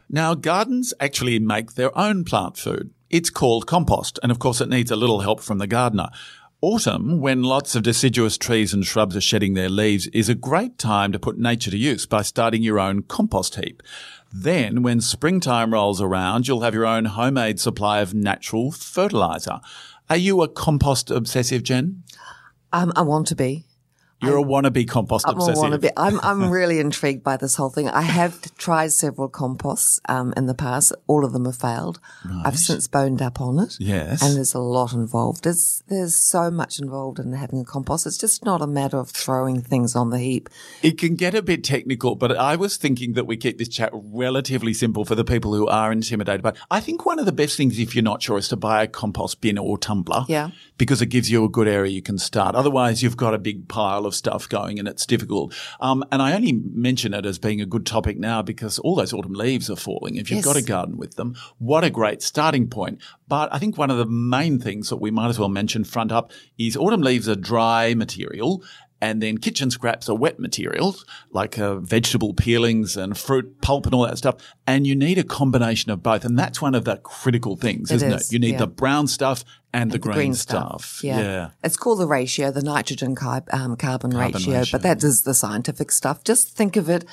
Now, 0.08 0.34
gardens 0.34 0.94
actually 1.00 1.38
make 1.38 1.74
their 1.74 1.96
own 1.98 2.24
plant 2.24 2.56
food. 2.56 2.90
It's 3.10 3.30
called 3.30 3.66
compost, 3.66 4.18
and 4.22 4.32
of 4.32 4.38
course, 4.38 4.60
it 4.60 4.68
needs 4.68 4.90
a 4.90 4.96
little 4.96 5.20
help 5.20 5.40
from 5.40 5.58
the 5.58 5.66
gardener. 5.66 6.08
Autumn, 6.62 7.20
when 7.20 7.42
lots 7.42 7.74
of 7.74 7.82
deciduous 7.82 8.38
trees 8.38 8.72
and 8.72 8.86
shrubs 8.86 9.14
are 9.14 9.20
shedding 9.20 9.54
their 9.54 9.68
leaves, 9.68 10.06
is 10.08 10.28
a 10.28 10.34
great 10.34 10.78
time 10.78 11.12
to 11.12 11.18
put 11.18 11.38
nature 11.38 11.70
to 11.70 11.76
use 11.76 12.06
by 12.06 12.22
starting 12.22 12.62
your 12.62 12.80
own 12.80 13.02
compost 13.02 13.56
heap. 13.56 13.82
Then, 14.32 14.82
when 14.82 15.00
springtime 15.00 15.74
rolls 15.74 16.00
around, 16.00 16.48
you'll 16.48 16.62
have 16.62 16.74
your 16.74 16.86
own 16.86 17.04
homemade 17.04 17.60
supply 17.60 18.00
of 18.00 18.14
natural 18.14 18.72
fertilizer. 18.72 19.60
Are 20.08 20.16
you 20.16 20.40
a 20.42 20.48
compost 20.48 21.10
obsessive, 21.10 21.62
Jen? 21.62 22.02
Um, 22.72 22.92
I 22.96 23.02
want 23.02 23.26
to 23.28 23.36
be. 23.36 23.65
You're 24.22 24.38
a 24.38 24.42
wannabe 24.42 24.88
compost 24.88 25.26
I'm 25.28 25.38
a 25.38 25.40
wannabe. 25.40 25.90
I'm 25.96 26.18
I'm 26.20 26.50
really 26.50 26.80
intrigued 26.80 27.22
by 27.22 27.36
this 27.36 27.56
whole 27.56 27.68
thing. 27.68 27.88
I 27.88 28.00
have 28.00 28.54
tried 28.56 28.92
several 28.92 29.28
composts 29.28 30.00
um, 30.08 30.32
in 30.36 30.46
the 30.46 30.54
past. 30.54 30.94
All 31.06 31.24
of 31.24 31.32
them 31.32 31.44
have 31.44 31.56
failed. 31.56 32.00
I've 32.44 32.58
since 32.58 32.88
boned 32.88 33.20
up 33.20 33.40
on 33.40 33.58
it. 33.58 33.76
Yes. 33.78 34.22
and 34.22 34.36
there's 34.36 34.54
a 34.54 34.58
lot 34.58 34.92
involved. 34.94 35.44
There's 35.44 35.82
there's 35.88 36.16
so 36.16 36.50
much 36.50 36.78
involved 36.78 37.18
in 37.18 37.32
having 37.34 37.60
a 37.60 37.64
compost. 37.64 38.06
It's 38.06 38.16
just 38.16 38.44
not 38.44 38.62
a 38.62 38.66
matter 38.66 38.96
of 38.96 39.10
throwing 39.10 39.60
things 39.60 39.94
on 39.94 40.10
the 40.10 40.18
heap. 40.18 40.48
It 40.82 40.96
can 40.98 41.14
get 41.14 41.34
a 41.34 41.42
bit 41.42 41.62
technical, 41.62 42.14
but 42.14 42.36
I 42.36 42.56
was 42.56 42.76
thinking 42.78 43.12
that 43.14 43.26
we 43.26 43.36
keep 43.36 43.58
this 43.58 43.68
chat 43.68 43.90
relatively 43.92 44.72
simple 44.72 45.04
for 45.04 45.14
the 45.14 45.24
people 45.24 45.54
who 45.54 45.66
are 45.66 45.92
intimidated. 45.92 46.42
But 46.42 46.56
I 46.70 46.80
think 46.80 47.04
one 47.04 47.18
of 47.18 47.26
the 47.26 47.32
best 47.32 47.56
things, 47.56 47.78
if 47.78 47.94
you're 47.94 48.02
not 48.02 48.22
sure, 48.22 48.38
is 48.38 48.48
to 48.48 48.56
buy 48.56 48.82
a 48.82 48.86
compost 48.86 49.40
bin 49.40 49.58
or 49.58 49.76
tumbler. 49.76 50.24
Yeah. 50.28 50.50
Because 50.78 51.02
it 51.02 51.06
gives 51.06 51.30
you 51.30 51.44
a 51.44 51.48
good 51.48 51.68
area 51.68 51.92
you 51.92 52.02
can 52.02 52.18
start. 52.18 52.54
Otherwise, 52.54 53.02
you've 53.02 53.16
got 53.16 53.34
a 53.34 53.38
big 53.38 53.68
pile 53.68 54.05
of 54.06 54.14
stuff 54.14 54.48
going 54.48 54.78
and 54.78 54.88
it's 54.88 55.04
difficult. 55.04 55.54
Um, 55.80 56.04
and 56.10 56.22
I 56.22 56.34
only 56.34 56.52
mention 56.52 57.12
it 57.12 57.26
as 57.26 57.38
being 57.38 57.60
a 57.60 57.66
good 57.66 57.84
topic 57.84 58.18
now 58.18 58.42
because 58.42 58.78
all 58.78 58.94
those 58.94 59.12
autumn 59.12 59.34
leaves 59.34 59.68
are 59.68 59.76
falling. 59.76 60.16
If 60.16 60.30
you've 60.30 60.38
Yes. 60.38 60.44
got 60.44 60.56
a 60.56 60.62
garden 60.62 60.96
with 60.96 61.16
them, 61.16 61.34
what 61.58 61.84
a 61.84 61.90
great 61.90 62.22
starting 62.22 62.68
point. 62.68 63.00
But 63.28 63.52
I 63.52 63.58
think 63.58 63.76
one 63.76 63.90
of 63.90 63.98
the 63.98 64.06
main 64.06 64.58
things 64.60 64.88
that 64.88 64.96
we 64.96 65.10
might 65.10 65.28
as 65.28 65.38
well 65.38 65.48
mention 65.48 65.84
front 65.84 66.12
up 66.12 66.30
is 66.58 66.76
autumn 66.76 67.02
leaves 67.02 67.28
are 67.28 67.34
dry 67.34 67.92
material 67.94 68.62
and 69.00 69.22
then 69.22 69.38
kitchen 69.38 69.70
scraps 69.70 70.08
are 70.08 70.14
wet 70.14 70.38
materials 70.38 71.04
like 71.30 71.58
uh, 71.58 71.76
vegetable 71.76 72.32
peelings 72.32 72.96
and 72.96 73.16
fruit 73.16 73.60
pulp 73.60 73.84
and 73.86 73.94
all 73.94 74.06
that 74.06 74.18
stuff. 74.18 74.36
And 74.66 74.86
you 74.86 74.96
need 74.96 75.18
a 75.18 75.24
combination 75.24 75.90
of 75.90 76.02
both. 76.02 76.24
And 76.24 76.38
that's 76.38 76.62
one 76.62 76.74
of 76.74 76.84
the 76.84 76.96
critical 76.96 77.56
things, 77.56 77.90
isn't 77.90 78.12
is, 78.12 78.28
it? 78.28 78.32
You 78.32 78.38
need 78.38 78.52
yeah. 78.52 78.58
the 78.58 78.66
brown 78.66 79.06
stuff 79.06 79.44
and, 79.72 79.90
the, 79.90 79.98
green, 79.98 80.34
stuff. 80.34 81.00
Yeah. 81.02 81.50
It's 81.62 81.76
called 81.76 82.00
the 82.00 82.06
ratio, 82.06 82.50
the 82.50 82.62
nitrogen 82.62 83.14
car- 83.14 83.44
um, 83.52 83.76
carbon, 83.76 84.12
Carbon 84.12 84.32
ratio, 84.32 84.54
ratio. 84.54 84.78
but 84.78 84.82
that 84.82 85.04
is 85.04 85.22
the 85.22 85.34
scientific 85.34 85.90
stuff. 85.92 86.24
Just 86.24 86.56
think 86.56 86.76
of 86.76 86.88
it 86.88 87.04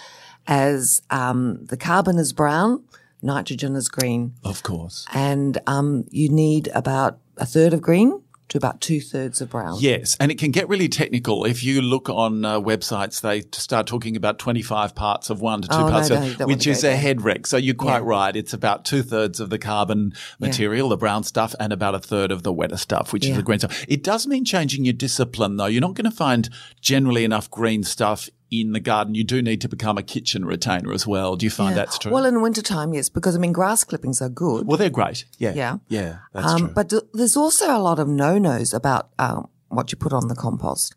as 0.47 1.01
um, 1.09 1.65
the 1.65 1.77
carbon 1.77 2.17
is 2.17 2.31
brown, 2.31 2.83
nitrogen 3.21 3.75
is 3.75 3.89
green, 3.89 4.33
Of 4.43 4.63
course. 4.63 5.05
and 5.13 5.59
um, 5.67 6.05
you 6.09 6.29
need 6.29 6.69
about 6.73 7.19
a 7.37 7.45
third 7.45 7.73
of 7.73 7.81
green 7.81 8.21
to 8.53 8.57
about 8.59 8.79
two 8.81 9.01
thirds 9.01 9.41
of 9.41 9.49
brown. 9.49 9.77
Yes, 9.79 10.15
and 10.19 10.31
it 10.31 10.37
can 10.37 10.51
get 10.51 10.69
really 10.69 10.87
technical. 10.87 11.43
If 11.43 11.63
you 11.63 11.81
look 11.81 12.07
on 12.07 12.45
uh, 12.45 12.59
websites, 12.59 13.19
they 13.21 13.41
start 13.51 13.87
talking 13.87 14.15
about 14.15 14.37
25 14.37 14.93
parts 14.93 15.31
of 15.31 15.41
one 15.41 15.63
to 15.63 15.67
two 15.67 15.73
Oh, 15.75 15.89
parts, 15.89 16.09
no, 16.11 16.17
of, 16.17 16.39
you 16.39 16.45
which 16.45 16.67
is 16.67 16.83
a 16.83 16.95
head 16.95 17.23
wreck. 17.23 17.47
So 17.47 17.57
you're 17.57 17.73
quite 17.75 18.03
Yeah. 18.03 18.09
right. 18.09 18.35
It's 18.35 18.53
about 18.53 18.85
two 18.85 19.01
thirds 19.01 19.39
of 19.39 19.49
the 19.49 19.57
carbon 19.57 20.13
material, 20.39 20.89
the 20.89 20.97
brown 20.97 21.23
stuff, 21.23 21.55
and 21.59 21.73
about 21.73 21.95
a 21.95 21.99
third 21.99 22.31
of 22.31 22.43
the 22.43 22.53
wetter 22.53 22.77
stuff, 22.77 23.11
which 23.11 23.25
is 23.25 23.35
the 23.35 23.41
green 23.43 23.57
stuff. 23.59 23.83
It 23.87 24.03
does 24.03 24.27
mean 24.27 24.45
changing 24.45 24.85
your 24.85 24.93
discipline, 24.93 25.57
though. 25.57 25.65
You're 25.65 25.81
not 25.81 25.95
going 25.95 26.09
to 26.09 26.15
find 26.15 26.47
generally 26.79 27.23
enough 27.23 27.49
green 27.49 27.81
stuff 27.83 28.29
in 28.61 28.73
the 28.73 28.79
garden. 28.79 29.15
You 29.15 29.23
do 29.23 29.41
need 29.41 29.61
to 29.61 29.69
become 29.69 29.97
a 29.97 30.03
kitchen 30.03 30.45
retainer 30.45 30.91
as 30.93 31.05
well. 31.07 31.35
Do 31.35 31.45
you 31.45 31.49
find 31.49 31.71
Yeah. 31.71 31.83
that's 31.83 31.97
true? 31.97 32.11
Well, 32.11 32.25
in 32.25 32.41
wintertime, 32.41 32.93
yes, 32.93 33.09
because 33.09 33.35
I 33.35 33.39
mean, 33.39 33.51
grass 33.53 33.83
clippings 33.83 34.21
are 34.21 34.29
good. 34.29 34.67
Well, 34.67 34.77
they're 34.77 34.89
great. 34.89 35.25
Yeah. 35.37 35.53
Yeah. 35.55 35.77
Yeah, 35.89 36.17
that's 36.33 36.47
um, 36.47 36.59
true. 36.59 36.71
but 36.75 36.89
th- 36.89 37.03
there's 37.13 37.35
also 37.37 37.75
a 37.75 37.79
lot 37.79 37.99
of 37.99 38.07
no-nos 38.07 38.73
about 38.73 39.09
um, 39.19 39.47
what 39.69 39.91
you 39.91 39.97
put 39.97 40.13
on 40.13 40.27
the 40.27 40.35
compost. 40.35 40.95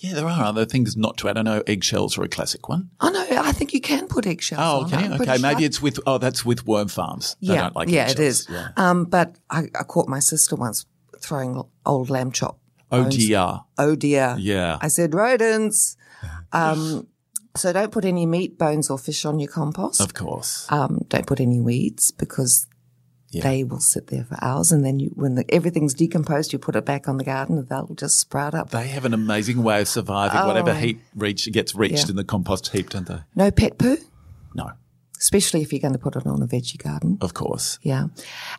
yeah, 0.00 0.12
there 0.14 0.26
are 0.26 0.44
other 0.44 0.66
things 0.66 0.96
not 0.96 1.16
to 1.18 1.28
add. 1.28 1.38
I 1.38 1.42
know 1.42 1.62
eggshells 1.66 2.18
are 2.18 2.22
a 2.24 2.28
classic 2.28 2.68
one. 2.68 2.90
Oh 3.00 3.08
no, 3.10 3.20
I 3.42 3.52
think 3.52 3.72
you 3.72 3.80
can 3.80 4.06
put 4.06 4.26
eggshells 4.26 4.60
Oh, 4.62 4.78
on. 4.80 4.84
okay. 4.86 4.96
I'm 5.06 5.12
Okay. 5.14 5.24
pretty 5.24 5.42
Maybe 5.42 5.60
sure. 5.62 5.66
it's 5.66 5.80
with, 5.82 5.98
oh, 6.06 6.18
that's 6.18 6.44
with 6.44 6.66
worm 6.66 6.88
farms. 6.88 7.36
They 7.40 7.54
yeah, 7.54 7.62
don't 7.62 7.76
like 7.76 7.88
yeah, 7.88 8.04
it 8.06 8.10
eggshells. 8.10 8.40
is. 8.40 8.46
Yeah. 8.50 8.68
Um, 8.76 9.04
but 9.04 9.36
I, 9.50 9.60
I 9.78 9.82
caught 9.84 10.08
my 10.08 10.18
sister 10.20 10.56
once 10.56 10.84
throwing 11.20 11.62
old 11.86 12.10
lamb 12.10 12.32
chop. 12.32 12.58
Oh 12.92 13.02
bones. 13.04 13.16
dear. 13.16 13.60
Oh 13.78 13.94
dear. 13.96 14.36
Yeah. 14.38 14.78
I 14.80 14.88
said 14.88 15.14
rodents. 15.14 15.96
Um, 16.52 17.06
so 17.56 17.72
don't 17.72 17.92
put 17.92 18.04
any 18.04 18.26
meat, 18.26 18.58
bones, 18.58 18.90
or 18.90 18.98
fish 18.98 19.24
on 19.24 19.38
your 19.38 19.50
compost. 19.50 20.00
Of 20.00 20.14
course. 20.14 20.66
Um, 20.70 21.00
don't 21.08 21.26
put 21.26 21.40
any 21.40 21.60
weeds 21.60 22.10
because 22.10 22.66
Yeah. 23.30 23.42
they 23.42 23.64
will 23.64 23.80
sit 23.80 24.08
there 24.08 24.24
for 24.24 24.36
hours, 24.42 24.70
and 24.72 24.84
then 24.84 24.98
you, 25.00 25.10
when 25.14 25.34
the, 25.36 25.44
everything's 25.54 25.94
decomposed, 25.94 26.52
you 26.52 26.58
put 26.58 26.76
it 26.76 26.84
back 26.84 27.08
on 27.08 27.16
the 27.16 27.24
garden, 27.24 27.58
and 27.58 27.68
they'll 27.68 27.94
just 27.96 28.18
sprout 28.18 28.54
up. 28.54 28.70
They 28.70 28.88
have 28.88 29.04
an 29.04 29.14
amazing 29.14 29.62
way 29.62 29.80
of 29.80 29.88
surviving 29.88 30.40
whatever 30.46 30.70
Oh. 30.70 30.74
heat 30.74 31.00
reach 31.16 31.50
gets 31.52 31.74
reached 31.74 32.04
Yeah. 32.06 32.10
in 32.10 32.16
the 32.16 32.24
compost 32.24 32.68
heap, 32.68 32.90
don't 32.90 33.06
they? 33.06 33.20
No 33.34 33.50
pet 33.50 33.78
poo, 33.78 33.96
No, 34.54 34.70
especially 35.20 35.62
if 35.62 35.72
you're 35.72 35.80
going 35.80 35.92
to 35.92 35.98
put 35.98 36.16
it 36.16 36.26
on 36.26 36.42
a 36.42 36.46
veggie 36.46 36.82
garden. 36.82 37.18
of 37.20 37.34
course. 37.34 37.78
Yeah. 37.82 38.06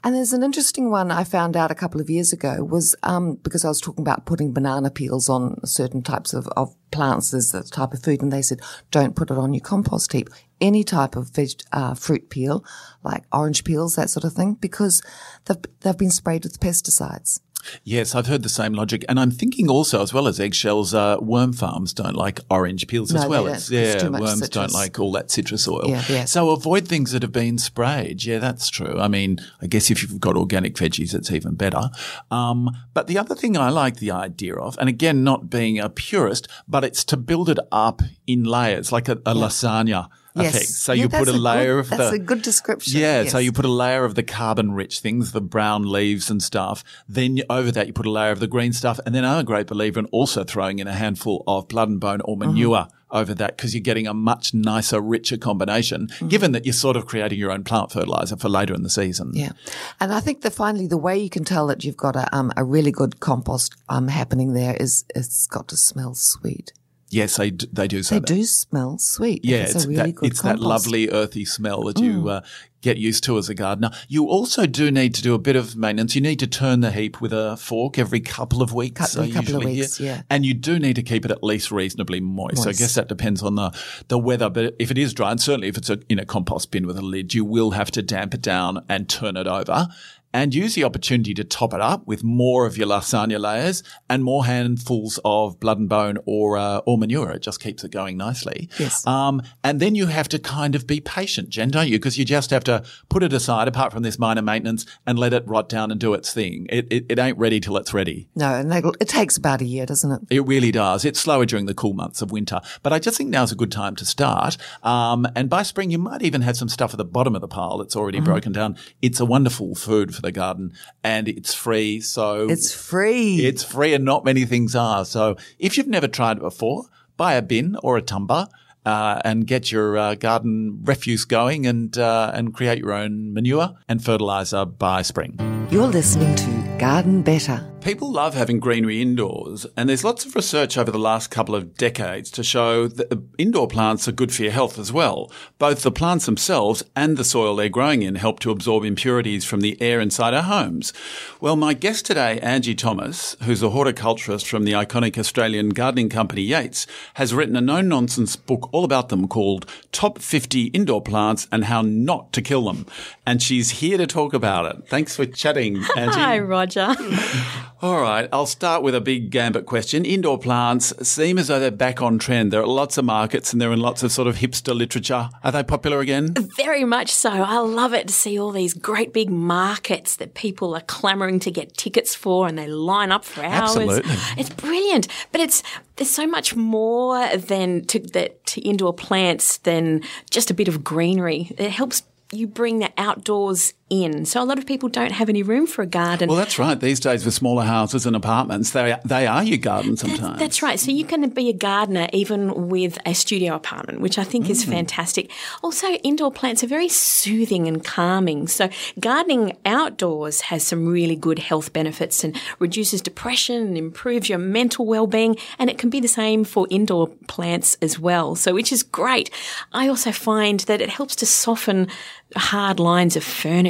And 0.03 0.15
there's 0.15 0.33
an 0.33 0.43
interesting 0.43 0.89
one 0.89 1.12
I 1.12 1.24
found 1.24 1.55
out 1.55 1.71
a 1.71 1.75
couple 1.75 2.01
of 2.01 2.09
years 2.09 2.33
ago 2.33 2.63
was 2.63 2.95
um, 3.03 3.35
because 3.43 3.65
I 3.65 3.69
was 3.69 3.81
talking 3.81 4.01
about 4.01 4.25
putting 4.25 4.53
banana 4.53 4.89
peels 4.89 5.29
on 5.29 5.59
certain 5.65 6.01
types 6.01 6.33
of, 6.33 6.47
of 6.55 6.75
plants 6.91 7.33
as 7.33 7.53
a 7.53 7.63
type 7.63 7.93
of 7.93 8.01
food. 8.01 8.21
And 8.21 8.31
they 8.31 8.41
said, 8.41 8.62
don't 8.89 9.15
put 9.15 9.31
it 9.31 9.38
on 9.38 9.53
your 9.53 9.62
compost 9.62 10.12
heap. 10.13 10.29
Any 10.62 10.83
type 10.83 11.15
of 11.15 11.31
veg, 11.31 11.62
uh, 11.74 11.93
fruit 11.93 12.29
peel, 12.29 12.63
like 13.03 13.25
orange 13.31 13.63
peels, 13.63 13.95
that 13.95 14.09
sort 14.09 14.24
of 14.24 14.33
thing, 14.33 14.53
because 14.53 15.03
they've, 15.45 15.57
they've 15.81 15.97
been 15.97 16.12
sprayed 16.12 16.45
with 16.45 16.59
pesticides. 16.59 17.41
Yes, 17.84 18.15
I've 18.15 18.27
heard 18.27 18.43
the 18.43 18.50
same 18.50 18.74
logic, 18.74 19.03
and 19.10 19.19
I'm 19.19 19.31
thinking 19.31 19.69
also, 19.69 20.01
as 20.01 20.13
well 20.13 20.27
as 20.27 20.39
eggshells, 20.39 20.93
uh, 20.93 21.17
worm 21.19 21.53
farms 21.53 21.93
don't 21.93 22.15
like 22.15 22.39
orange 22.50 22.88
peels 22.88 23.12
No, 23.12 23.22
as 23.22 23.27
well. 23.27 23.48
It's, 23.48 23.69
It's 23.69 23.72
yeah, 23.72 24.00
too 24.00 24.10
much 24.12 24.22
worms 24.22 24.39
citrus. 24.39 24.50
don't 24.50 24.72
like 24.74 25.00
all 25.00 25.12
that 25.13 25.31
citrus 25.31 25.67
oil. 25.67 25.88
Yeah, 25.88 26.03
yeah. 26.10 26.25
So 26.25 26.50
avoid 26.51 26.88
things 26.88 27.12
that 27.12 27.22
have 27.22 27.31
been 27.31 27.57
sprayed. 27.57 28.24
Yeah, 28.24 28.39
that's 28.39 28.69
true. 28.69 29.00
I 29.00 29.07
mean, 29.07 29.39
I 29.62 29.67
guess 29.67 29.89
if 29.91 30.01
you've 30.01 30.19
got 30.19 30.36
organic 30.38 30.75
veggies, 30.75 31.13
it's 31.13 31.31
even 31.31 31.55
better. 31.55 31.89
Um, 32.31 32.69
but 32.93 33.07
the 33.07 33.17
other 33.17 33.36
thing 33.36 33.57
I 33.57 33.69
like 33.69 33.98
the 33.98 34.12
idea 34.12 34.55
of, 34.55 34.77
and 34.79 34.89
again, 34.89 35.24
not 35.24 35.50
being 35.50 35.79
a 35.79 35.89
purist, 35.89 36.48
but 36.67 36.84
it's 36.84 37.03
to 37.05 37.17
build 37.17 37.50
it 37.50 37.60
up 37.72 38.01
in 38.27 38.43
layers, 38.43 38.91
like 38.91 39.07
a, 39.10 39.13
a 39.25 39.34
lasagna. 39.34 40.10
Yes. 40.36 40.56
Effect. 40.56 40.70
So 40.70 40.94
Yeah, 40.94 41.04
you 41.04 41.10
put 41.10 41.27
a 41.27 41.32
a 41.32 41.34
layer 41.34 41.75
good- 41.75 41.80
of 41.80 41.89
the 41.89 41.96
that's 41.98 42.13
a 42.15 42.20
good 42.20 42.42
description, 42.42 43.00
Yeah, 43.00 43.25
so 43.25 43.38
you 43.38 43.51
put 43.51 43.65
a 43.65 43.72
layer 43.72 44.04
of 44.04 44.15
the 44.15 44.24
carbon 44.24 44.74
rich 44.74 45.00
things, 45.00 45.32
the 45.32 45.42
brown 45.42 45.89
leaves 45.89 46.30
and 46.30 46.44
stuff. 46.44 46.84
Then 47.08 47.38
you, 47.38 47.44
over 47.50 47.72
that, 47.72 47.88
you 47.88 47.94
put 47.94 48.06
a 48.06 48.12
layer 48.12 48.32
of 48.32 48.39
the 48.39 48.48
green 48.48 48.74
stuff. 48.74 49.00
And 49.06 49.15
then 49.15 49.24
I'm 49.24 49.39
a 49.39 49.44
great 49.44 49.68
believer 49.68 50.00
in 50.00 50.06
also 50.08 50.44
throwing 50.44 50.80
in 50.80 50.88
a 50.88 50.94
handful 50.94 51.44
of 51.48 51.68
blood 51.68 51.89
and 51.89 52.00
bone 52.00 52.22
or 52.22 52.36
manure 52.38 52.88
over 53.12 53.34
that 53.34 53.56
because 53.56 53.74
you're 53.74 53.82
getting 53.82 54.08
a 54.08 54.13
much 54.13 54.54
nicer, 54.54 55.00
richer 55.00 55.38
combination, 55.38 56.10
given 56.27 56.51
that 56.51 56.65
you're 56.65 56.74
sort 56.74 56.98
of 56.98 57.06
creating 57.06 57.39
your 57.39 57.51
own 57.51 57.63
plant 57.63 57.92
fertilizer 57.92 58.36
for 58.36 58.50
later 58.50 58.74
in 58.74 58.84
the 58.84 58.89
season. 58.89 59.32
Yeah. 59.34 59.51
And 60.00 60.12
I 60.13 60.20
think 60.20 60.42
that 60.42 60.51
finally 60.54 60.88
the 60.88 60.98
way 60.98 61.18
you 61.18 61.30
can 61.30 61.46
tell 61.46 61.68
that 61.68 61.84
you've 61.86 61.96
got 61.96 62.15
a, 62.15 62.36
um, 62.36 62.51
a 62.58 62.63
really 62.63 62.92
good 62.92 63.20
compost 63.22 63.75
um, 63.88 64.10
happening 64.10 64.54
there 64.54 64.75
is 64.77 65.06
it's 65.15 65.48
got 65.48 65.68
to 65.70 65.77
smell 65.77 66.13
sweet. 66.13 66.74
Yes, 67.09 67.38
they, 67.38 67.51
d- 67.51 67.67
they 67.71 67.88
do 67.88 68.01
say 68.03 68.15
They 68.15 68.19
that. 68.19 68.27
do 68.27 68.43
smell 68.43 68.97
sweet. 68.97 69.45
Yeah, 69.45 69.57
it's, 69.57 69.75
it's, 69.75 69.85
a 69.85 69.88
really 69.89 70.12
that, 70.13 70.24
it's 70.24 70.41
that. 70.41 70.57
Mm. 70.57 70.62
lovely 70.62 71.09
earthy 71.09 71.45
smell 71.45 71.83
that 71.83 72.00
you 72.00 72.29
uh, 72.29 72.41
get 72.81 72.97
used 72.97 73.24
to 73.25 73.38
as 73.38 73.47
a 73.47 73.53
gardener. 73.53 73.91
You 74.07 74.27
also 74.27 74.65
do 74.65 74.89
need 74.89 75.13
to 75.15 75.21
do 75.21 75.35
a 75.35 75.38
bit 75.39 75.55
of 75.55 75.75
maintenance. 75.75 76.15
You 76.15 76.21
need 76.21 76.39
to 76.39 76.47
turn 76.47 76.81
the 76.81 76.91
heap 76.91 77.21
with 77.21 77.31
a 77.31 77.57
fork 77.57 78.00
every 78.00 78.19
couple 78.19 78.62
of 78.63 78.74
weeks. 78.74 79.15
Couple- 79.15 79.29
I 79.29 79.31
couple 79.31 79.55
of 79.57 79.63
weeks, 79.63 80.00
yeah. 80.00 80.24
And 80.31 80.45
you 80.45 80.55
do 80.55 80.79
need 80.79 80.95
to 80.95 81.03
keep 81.03 81.25
it 81.25 81.31
at 81.31 81.43
least 81.43 81.71
reasonably 81.71 82.19
moist. 82.19 82.63
So 82.63 82.69
I 82.69 82.74
guess 82.74 82.95
that 82.95 83.07
depends 83.07 83.43
on 83.43 83.55
the, 83.55 83.71
the 84.07 84.17
weather. 84.17 84.50
But 84.50 84.75
if 84.79 84.89
it 84.89 84.97
is 84.97 85.13
dry, 85.13 85.31
and 85.31 85.39
certainly 85.39 85.67
if 85.67 85.77
it's 85.77 85.91
a, 85.91 86.00
in 86.09 86.17
a 86.17 86.25
compost 86.25 86.71
bin 86.71 86.88
with 86.88 86.97
a 86.97 87.03
lid, 87.03 87.33
you 87.35 87.45
will 87.45 87.71
have 87.71 87.91
to 87.91 88.01
damp 88.01 88.33
it 88.33 88.41
down 88.41 88.83
and 88.89 89.07
turn 89.07 89.38
it 89.38 89.47
over. 89.47 89.88
And 90.36 90.54
use 90.54 90.75
the 90.75 90.84
opportunity 90.84 91.34
to 91.36 91.46
top 91.46 91.74
it 91.74 91.80
up 91.80 92.06
with 92.06 92.22
more 92.22 92.65
of 92.65 92.77
your 92.77 92.88
lasagna 92.88 93.39
layers 93.39 93.84
and 94.10 94.22
more 94.22 94.44
handfuls 94.46 95.18
of 95.24 95.60
blood 95.62 95.80
and 95.80 95.88
bone 95.88 96.18
or 96.25 96.58
uh, 96.58 96.80
or 96.80 96.98
manure. 96.98 97.32
It 97.32 97.42
just 97.42 97.62
keeps 97.62 97.86
it 97.86 97.92
going 97.92 98.18
nicely. 98.18 98.70
Yes. 98.77 99.08
Um, 99.08 99.42
and 99.63 99.80
then 99.80 99.96
you 99.96 100.08
have 100.08 100.27
to 100.30 100.38
kind 100.39 100.75
of 100.75 100.86
be 100.86 101.00
patient, 101.00 101.48
Jen, 101.50 101.70
don't 101.72 101.88
you? 101.88 101.98
Because 101.98 102.18
you 102.18 102.25
just 102.25 102.50
have 102.51 102.65
to 102.65 102.84
put 103.08 103.24
it 103.24 103.32
aside, 103.32 103.70
apart 103.70 103.94
from 103.94 104.04
this 104.04 104.20
minor 104.20 104.42
maintenance, 104.42 104.86
and 105.08 105.18
let 105.18 105.32
it 105.34 105.48
rot 105.48 105.70
down 105.70 105.89
and 105.89 106.00
do 106.01 106.13
its 106.13 106.34
thing. 106.34 106.68
It, 106.70 106.86
it, 106.92 107.06
it 107.08 107.18
ain't 107.18 107.38
ready 107.38 107.62
till 107.62 107.77
it's 107.77 107.94
ready. 107.94 108.27
No, 108.36 108.56
and 108.56 108.74
it 109.00 109.08
takes 109.08 109.38
about 109.38 109.62
a 109.62 109.65
year, 109.65 109.86
doesn't 109.86 110.12
it? 110.12 110.22
It 110.30 110.46
really 110.46 110.72
does. 110.74 111.06
It's 111.06 111.20
slower 111.22 111.46
during 111.46 111.65
the 111.65 111.74
cool 111.74 111.94
months 111.94 112.22
of 112.22 112.32
winter, 112.32 112.60
but 112.84 112.92
I 112.92 113.00
just 113.00 113.18
think 113.18 113.30
now's 113.30 113.54
a 113.54 113.56
good 113.56 113.72
time 113.72 113.96
to 113.96 114.06
start. 114.06 114.58
Um, 114.84 115.25
and 115.34 115.50
by 115.50 115.63
spring, 115.63 115.92
you 115.92 115.98
might 115.98 116.24
even 116.24 116.42
have 116.42 116.58
some 116.58 116.68
stuff 116.68 116.94
at 116.94 116.98
the 116.98 117.06
bottom 117.06 117.36
of 117.36 117.42
the 117.42 117.48
pile 117.48 117.77
that's 117.77 117.96
already 117.96 118.18
Mm-hmm. 118.18 118.25
broken 118.25 118.51
down. 118.51 118.77
It's 119.01 119.20
a 119.22 119.25
wonderful 119.25 119.75
food 119.75 120.13
for 120.15 120.22
the 120.25 120.32
garden, 120.34 120.74
and 121.03 121.27
it's 121.27 121.53
free. 121.53 122.01
So 122.01 122.48
It's 122.50 122.74
free. 122.74 123.46
it's 123.46 123.63
free, 123.63 123.94
and 123.94 124.03
not 124.03 124.25
many 124.25 124.44
things 124.46 124.75
are. 124.75 125.05
So 125.05 125.38
if 125.60 125.77
you've 125.77 125.88
never 125.88 126.08
tried 126.08 126.38
it 126.38 126.44
before, 126.44 126.86
buy 127.17 127.34
a 127.36 127.41
bin 127.41 127.77
or 127.82 127.96
a 127.98 128.01
tumbler. 128.01 128.48
Uh, 128.88 129.20
and 129.25 129.48
get 129.48 129.72
your 129.72 129.98
uh, 129.98 130.13
garden 130.13 130.79
refuse 130.84 131.25
going, 131.25 131.65
and 131.65 131.98
uh, 131.98 132.29
and 132.36 132.53
create 132.53 132.77
your 132.77 132.94
own 132.94 133.34
manure 133.34 133.74
and 133.89 134.03
fertilizer 134.05 134.63
by 134.63 135.01
spring. 135.01 135.34
You're 135.72 135.88
listening 135.88 136.36
to 136.36 136.77
Garden 136.77 137.24
Better. 137.24 137.65
People 137.86 138.12
love 138.12 138.34
having 138.34 138.60
greenery 138.60 139.00
indoors, 139.00 139.68
and 139.77 139.88
there's 139.88 140.04
lots 140.04 140.25
of 140.25 140.34
research 140.34 140.75
over 140.75 140.89
the 140.89 140.98
last 140.98 141.30
couple 141.30 141.54
of 141.54 141.77
decades 141.77 142.32
to 142.32 142.44
show 142.44 142.88
that 142.88 143.22
indoor 143.38 143.68
plants 143.68 144.08
are 144.08 144.12
good 144.12 144.34
for 144.34 144.42
your 144.42 144.51
health 144.51 144.80
as 144.80 144.92
well. 144.92 145.32
Both 145.60 145.84
the 145.84 145.92
plants 145.92 146.25
themselves 146.25 146.84
and 146.96 147.15
the 147.15 147.24
soil 147.24 147.56
they're 147.56 147.70
growing 147.70 148.01
in 148.01 148.15
help 148.15 148.39
to 148.39 148.50
absorb 148.50 148.84
impurities 148.84 149.46
from 149.46 149.62
the 149.62 149.80
air 149.80 150.01
inside 150.01 150.34
our 150.34 150.42
homes. 150.42 150.94
Well, 151.39 151.56
my 151.56 151.75
guest 151.75 152.08
today, 152.08 152.39
Angie 152.39 152.74
Thomas, 152.74 153.38
who's 153.44 153.62
a 153.62 153.70
horticulturist 153.70 154.48
from 154.48 154.63
the 154.63 154.72
iconic 154.72 155.15
Australian 155.20 155.70
gardening 155.70 156.10
company 156.10 156.42
Yates, 156.42 156.88
has 157.13 157.36
written 157.36 157.56
a 157.56 157.62
no-nonsense 157.62 158.36
book 158.36 158.68
all 158.72 158.84
about 158.84 159.10
them 159.10 159.27
called 159.27 159.70
Top 159.92 160.18
50 160.18 160.65
Indoor 160.68 161.04
Plants 161.04 161.48
and 161.51 161.65
How 161.65 161.84
Not 161.84 162.34
to 162.34 162.42
Kill 162.42 162.63
Them. 162.63 162.88
And 163.27 163.44
she's 163.44 163.70
here 163.70 164.00
to 164.00 164.08
talk 164.08 164.34
about 164.34 164.75
it. 164.75 164.88
Thanks 164.89 165.15
for 165.15 165.27
chatting, 165.27 165.84
Angie. 165.96 166.20
Hi, 166.20 166.39
Roger. 166.39 166.96
All 167.82 168.01
right, 168.01 168.29
I'll 168.32 168.46
start 168.46 168.84
with 168.84 168.96
a 168.96 169.01
big 169.01 169.29
gambit 169.29 169.65
question. 169.65 170.05
Indoor 170.05 170.39
plants 170.39 170.94
seem 171.08 171.38
as 171.38 171.50
though 171.50 171.60
they're 171.60 171.72
back 171.72 172.01
on 172.01 172.17
trend. 172.17 172.51
There 172.51 172.62
are 172.62 172.67
lots 172.67 172.98
of 172.98 173.03
markets 173.03 173.51
and 173.51 173.62
they're 173.62 173.74
in 173.74 173.79
lots 173.79 174.01
of 174.01 174.13
sort 174.13 174.29
of 174.29 174.38
hipster 174.38 174.74
literature. 174.74 175.29
Are 175.44 175.51
they 175.51 175.62
popular 175.62 176.00
again? 176.00 176.34
Very 176.55 176.86
much 176.86 177.12
so. 177.12 177.29
I 177.29 177.58
love 177.58 177.94
it 177.94 178.08
to 178.08 178.13
see 178.13 178.39
all 178.39 178.51
these 178.51 178.74
great 178.74 179.12
big 179.12 179.29
markets 179.29 180.15
that 180.15 180.36
people 180.36 180.74
are 180.74 180.82
clamoring 180.82 181.39
to 181.41 181.51
get 181.51 181.75
tickets 181.75 182.15
for 182.15 182.48
and 182.48 182.58
they 182.58 182.67
line 182.67 183.12
up 183.12 183.25
for 183.25 183.44
hours. 183.44 183.75
Absolutely. 183.75 184.12
It's 184.38 184.50
brilliant. 184.50 185.08
But 185.34 185.41
it's 185.41 185.62
there's 185.98 186.10
so 186.10 186.25
much 186.25 186.55
more 186.55 187.27
than 187.36 187.86
to 187.88 188.00
that 188.00 188.46
to 188.48 188.62
indoor 188.62 188.94
plants 188.94 189.58
than 189.60 190.01
just 190.32 190.50
a 190.50 190.53
bit 190.53 190.70
of 190.70 190.84
greenery. 190.84 191.51
It 191.58 191.72
helps 191.72 192.03
you 192.32 192.48
bring 192.48 192.79
the 192.79 192.91
outdoors 192.98 193.74
in. 193.89 194.25
So 194.25 194.42
a 194.42 194.46
lot 194.46 194.58
of 194.58 194.65
people 194.65 194.89
don't 194.89 195.12
have 195.12 195.30
any 195.30 195.44
room 195.44 195.68
for 195.68 195.84
a 195.84 195.88
garden. 195.88 196.27
Well, 196.27 196.38
that's 196.38 196.58
right. 196.58 196.80
These 196.80 197.00
days 197.00 197.24
with 197.24 197.36
smaller 197.36 197.63
houses 197.63 198.08
and 198.08 198.15
apartments, 198.15 198.72
they 198.72 198.98
they 199.06 199.27
are 199.27 199.44
your 199.44 199.60
garden 199.60 199.96
sometimes. 199.96 200.22
That's, 200.22 200.39
that's 200.39 200.62
right. 200.63 200.80
So 200.80 200.89
you 200.92 201.06
can 201.06 201.30
be 201.30 201.50
a 201.50 201.54
gardener 201.54 202.08
even 202.12 202.70
with 202.70 202.98
a 203.06 203.13
studio 203.13 203.54
apartment, 203.54 204.01
which 204.01 204.18
I 204.18 204.24
think 204.24 204.48
mm. 204.48 204.50
is 204.50 204.65
fantastic. 204.65 205.30
Also, 205.62 205.88
indoor 205.88 206.32
plants 206.32 206.63
are 206.63 206.68
very 206.68 206.89
soothing 206.89 207.68
and 207.68 207.84
calming. 207.84 208.48
So 208.48 208.70
gardening 209.00 209.56
outdoors 209.65 210.42
has 210.42 210.65
some 210.65 210.88
really 210.88 211.15
good 211.15 211.39
health 211.39 211.72
benefits 211.72 212.24
and 212.24 212.36
reduces 212.58 213.01
depression 213.01 213.68
and 213.68 213.77
improves 213.77 214.30
your 214.30 214.39
mental 214.39 214.88
well-being. 214.88 215.38
And 215.60 215.70
it 215.70 215.77
can 215.77 215.92
be 215.92 216.00
the 216.00 216.08
same 216.08 216.44
for 216.44 216.65
indoor 216.72 217.10
plants 217.27 217.77
as 217.84 218.00
well. 218.00 218.36
So 218.36 218.54
which 218.56 218.72
is 218.72 218.82
great. 218.82 219.30
I 219.74 219.88
also 219.88 220.12
find 220.12 220.62
that 220.62 220.82
it 220.82 220.89
helps 220.89 221.15
to 221.18 221.25
soften 221.27 221.88
hard 222.36 222.80
lines 222.80 223.15
of 223.15 223.24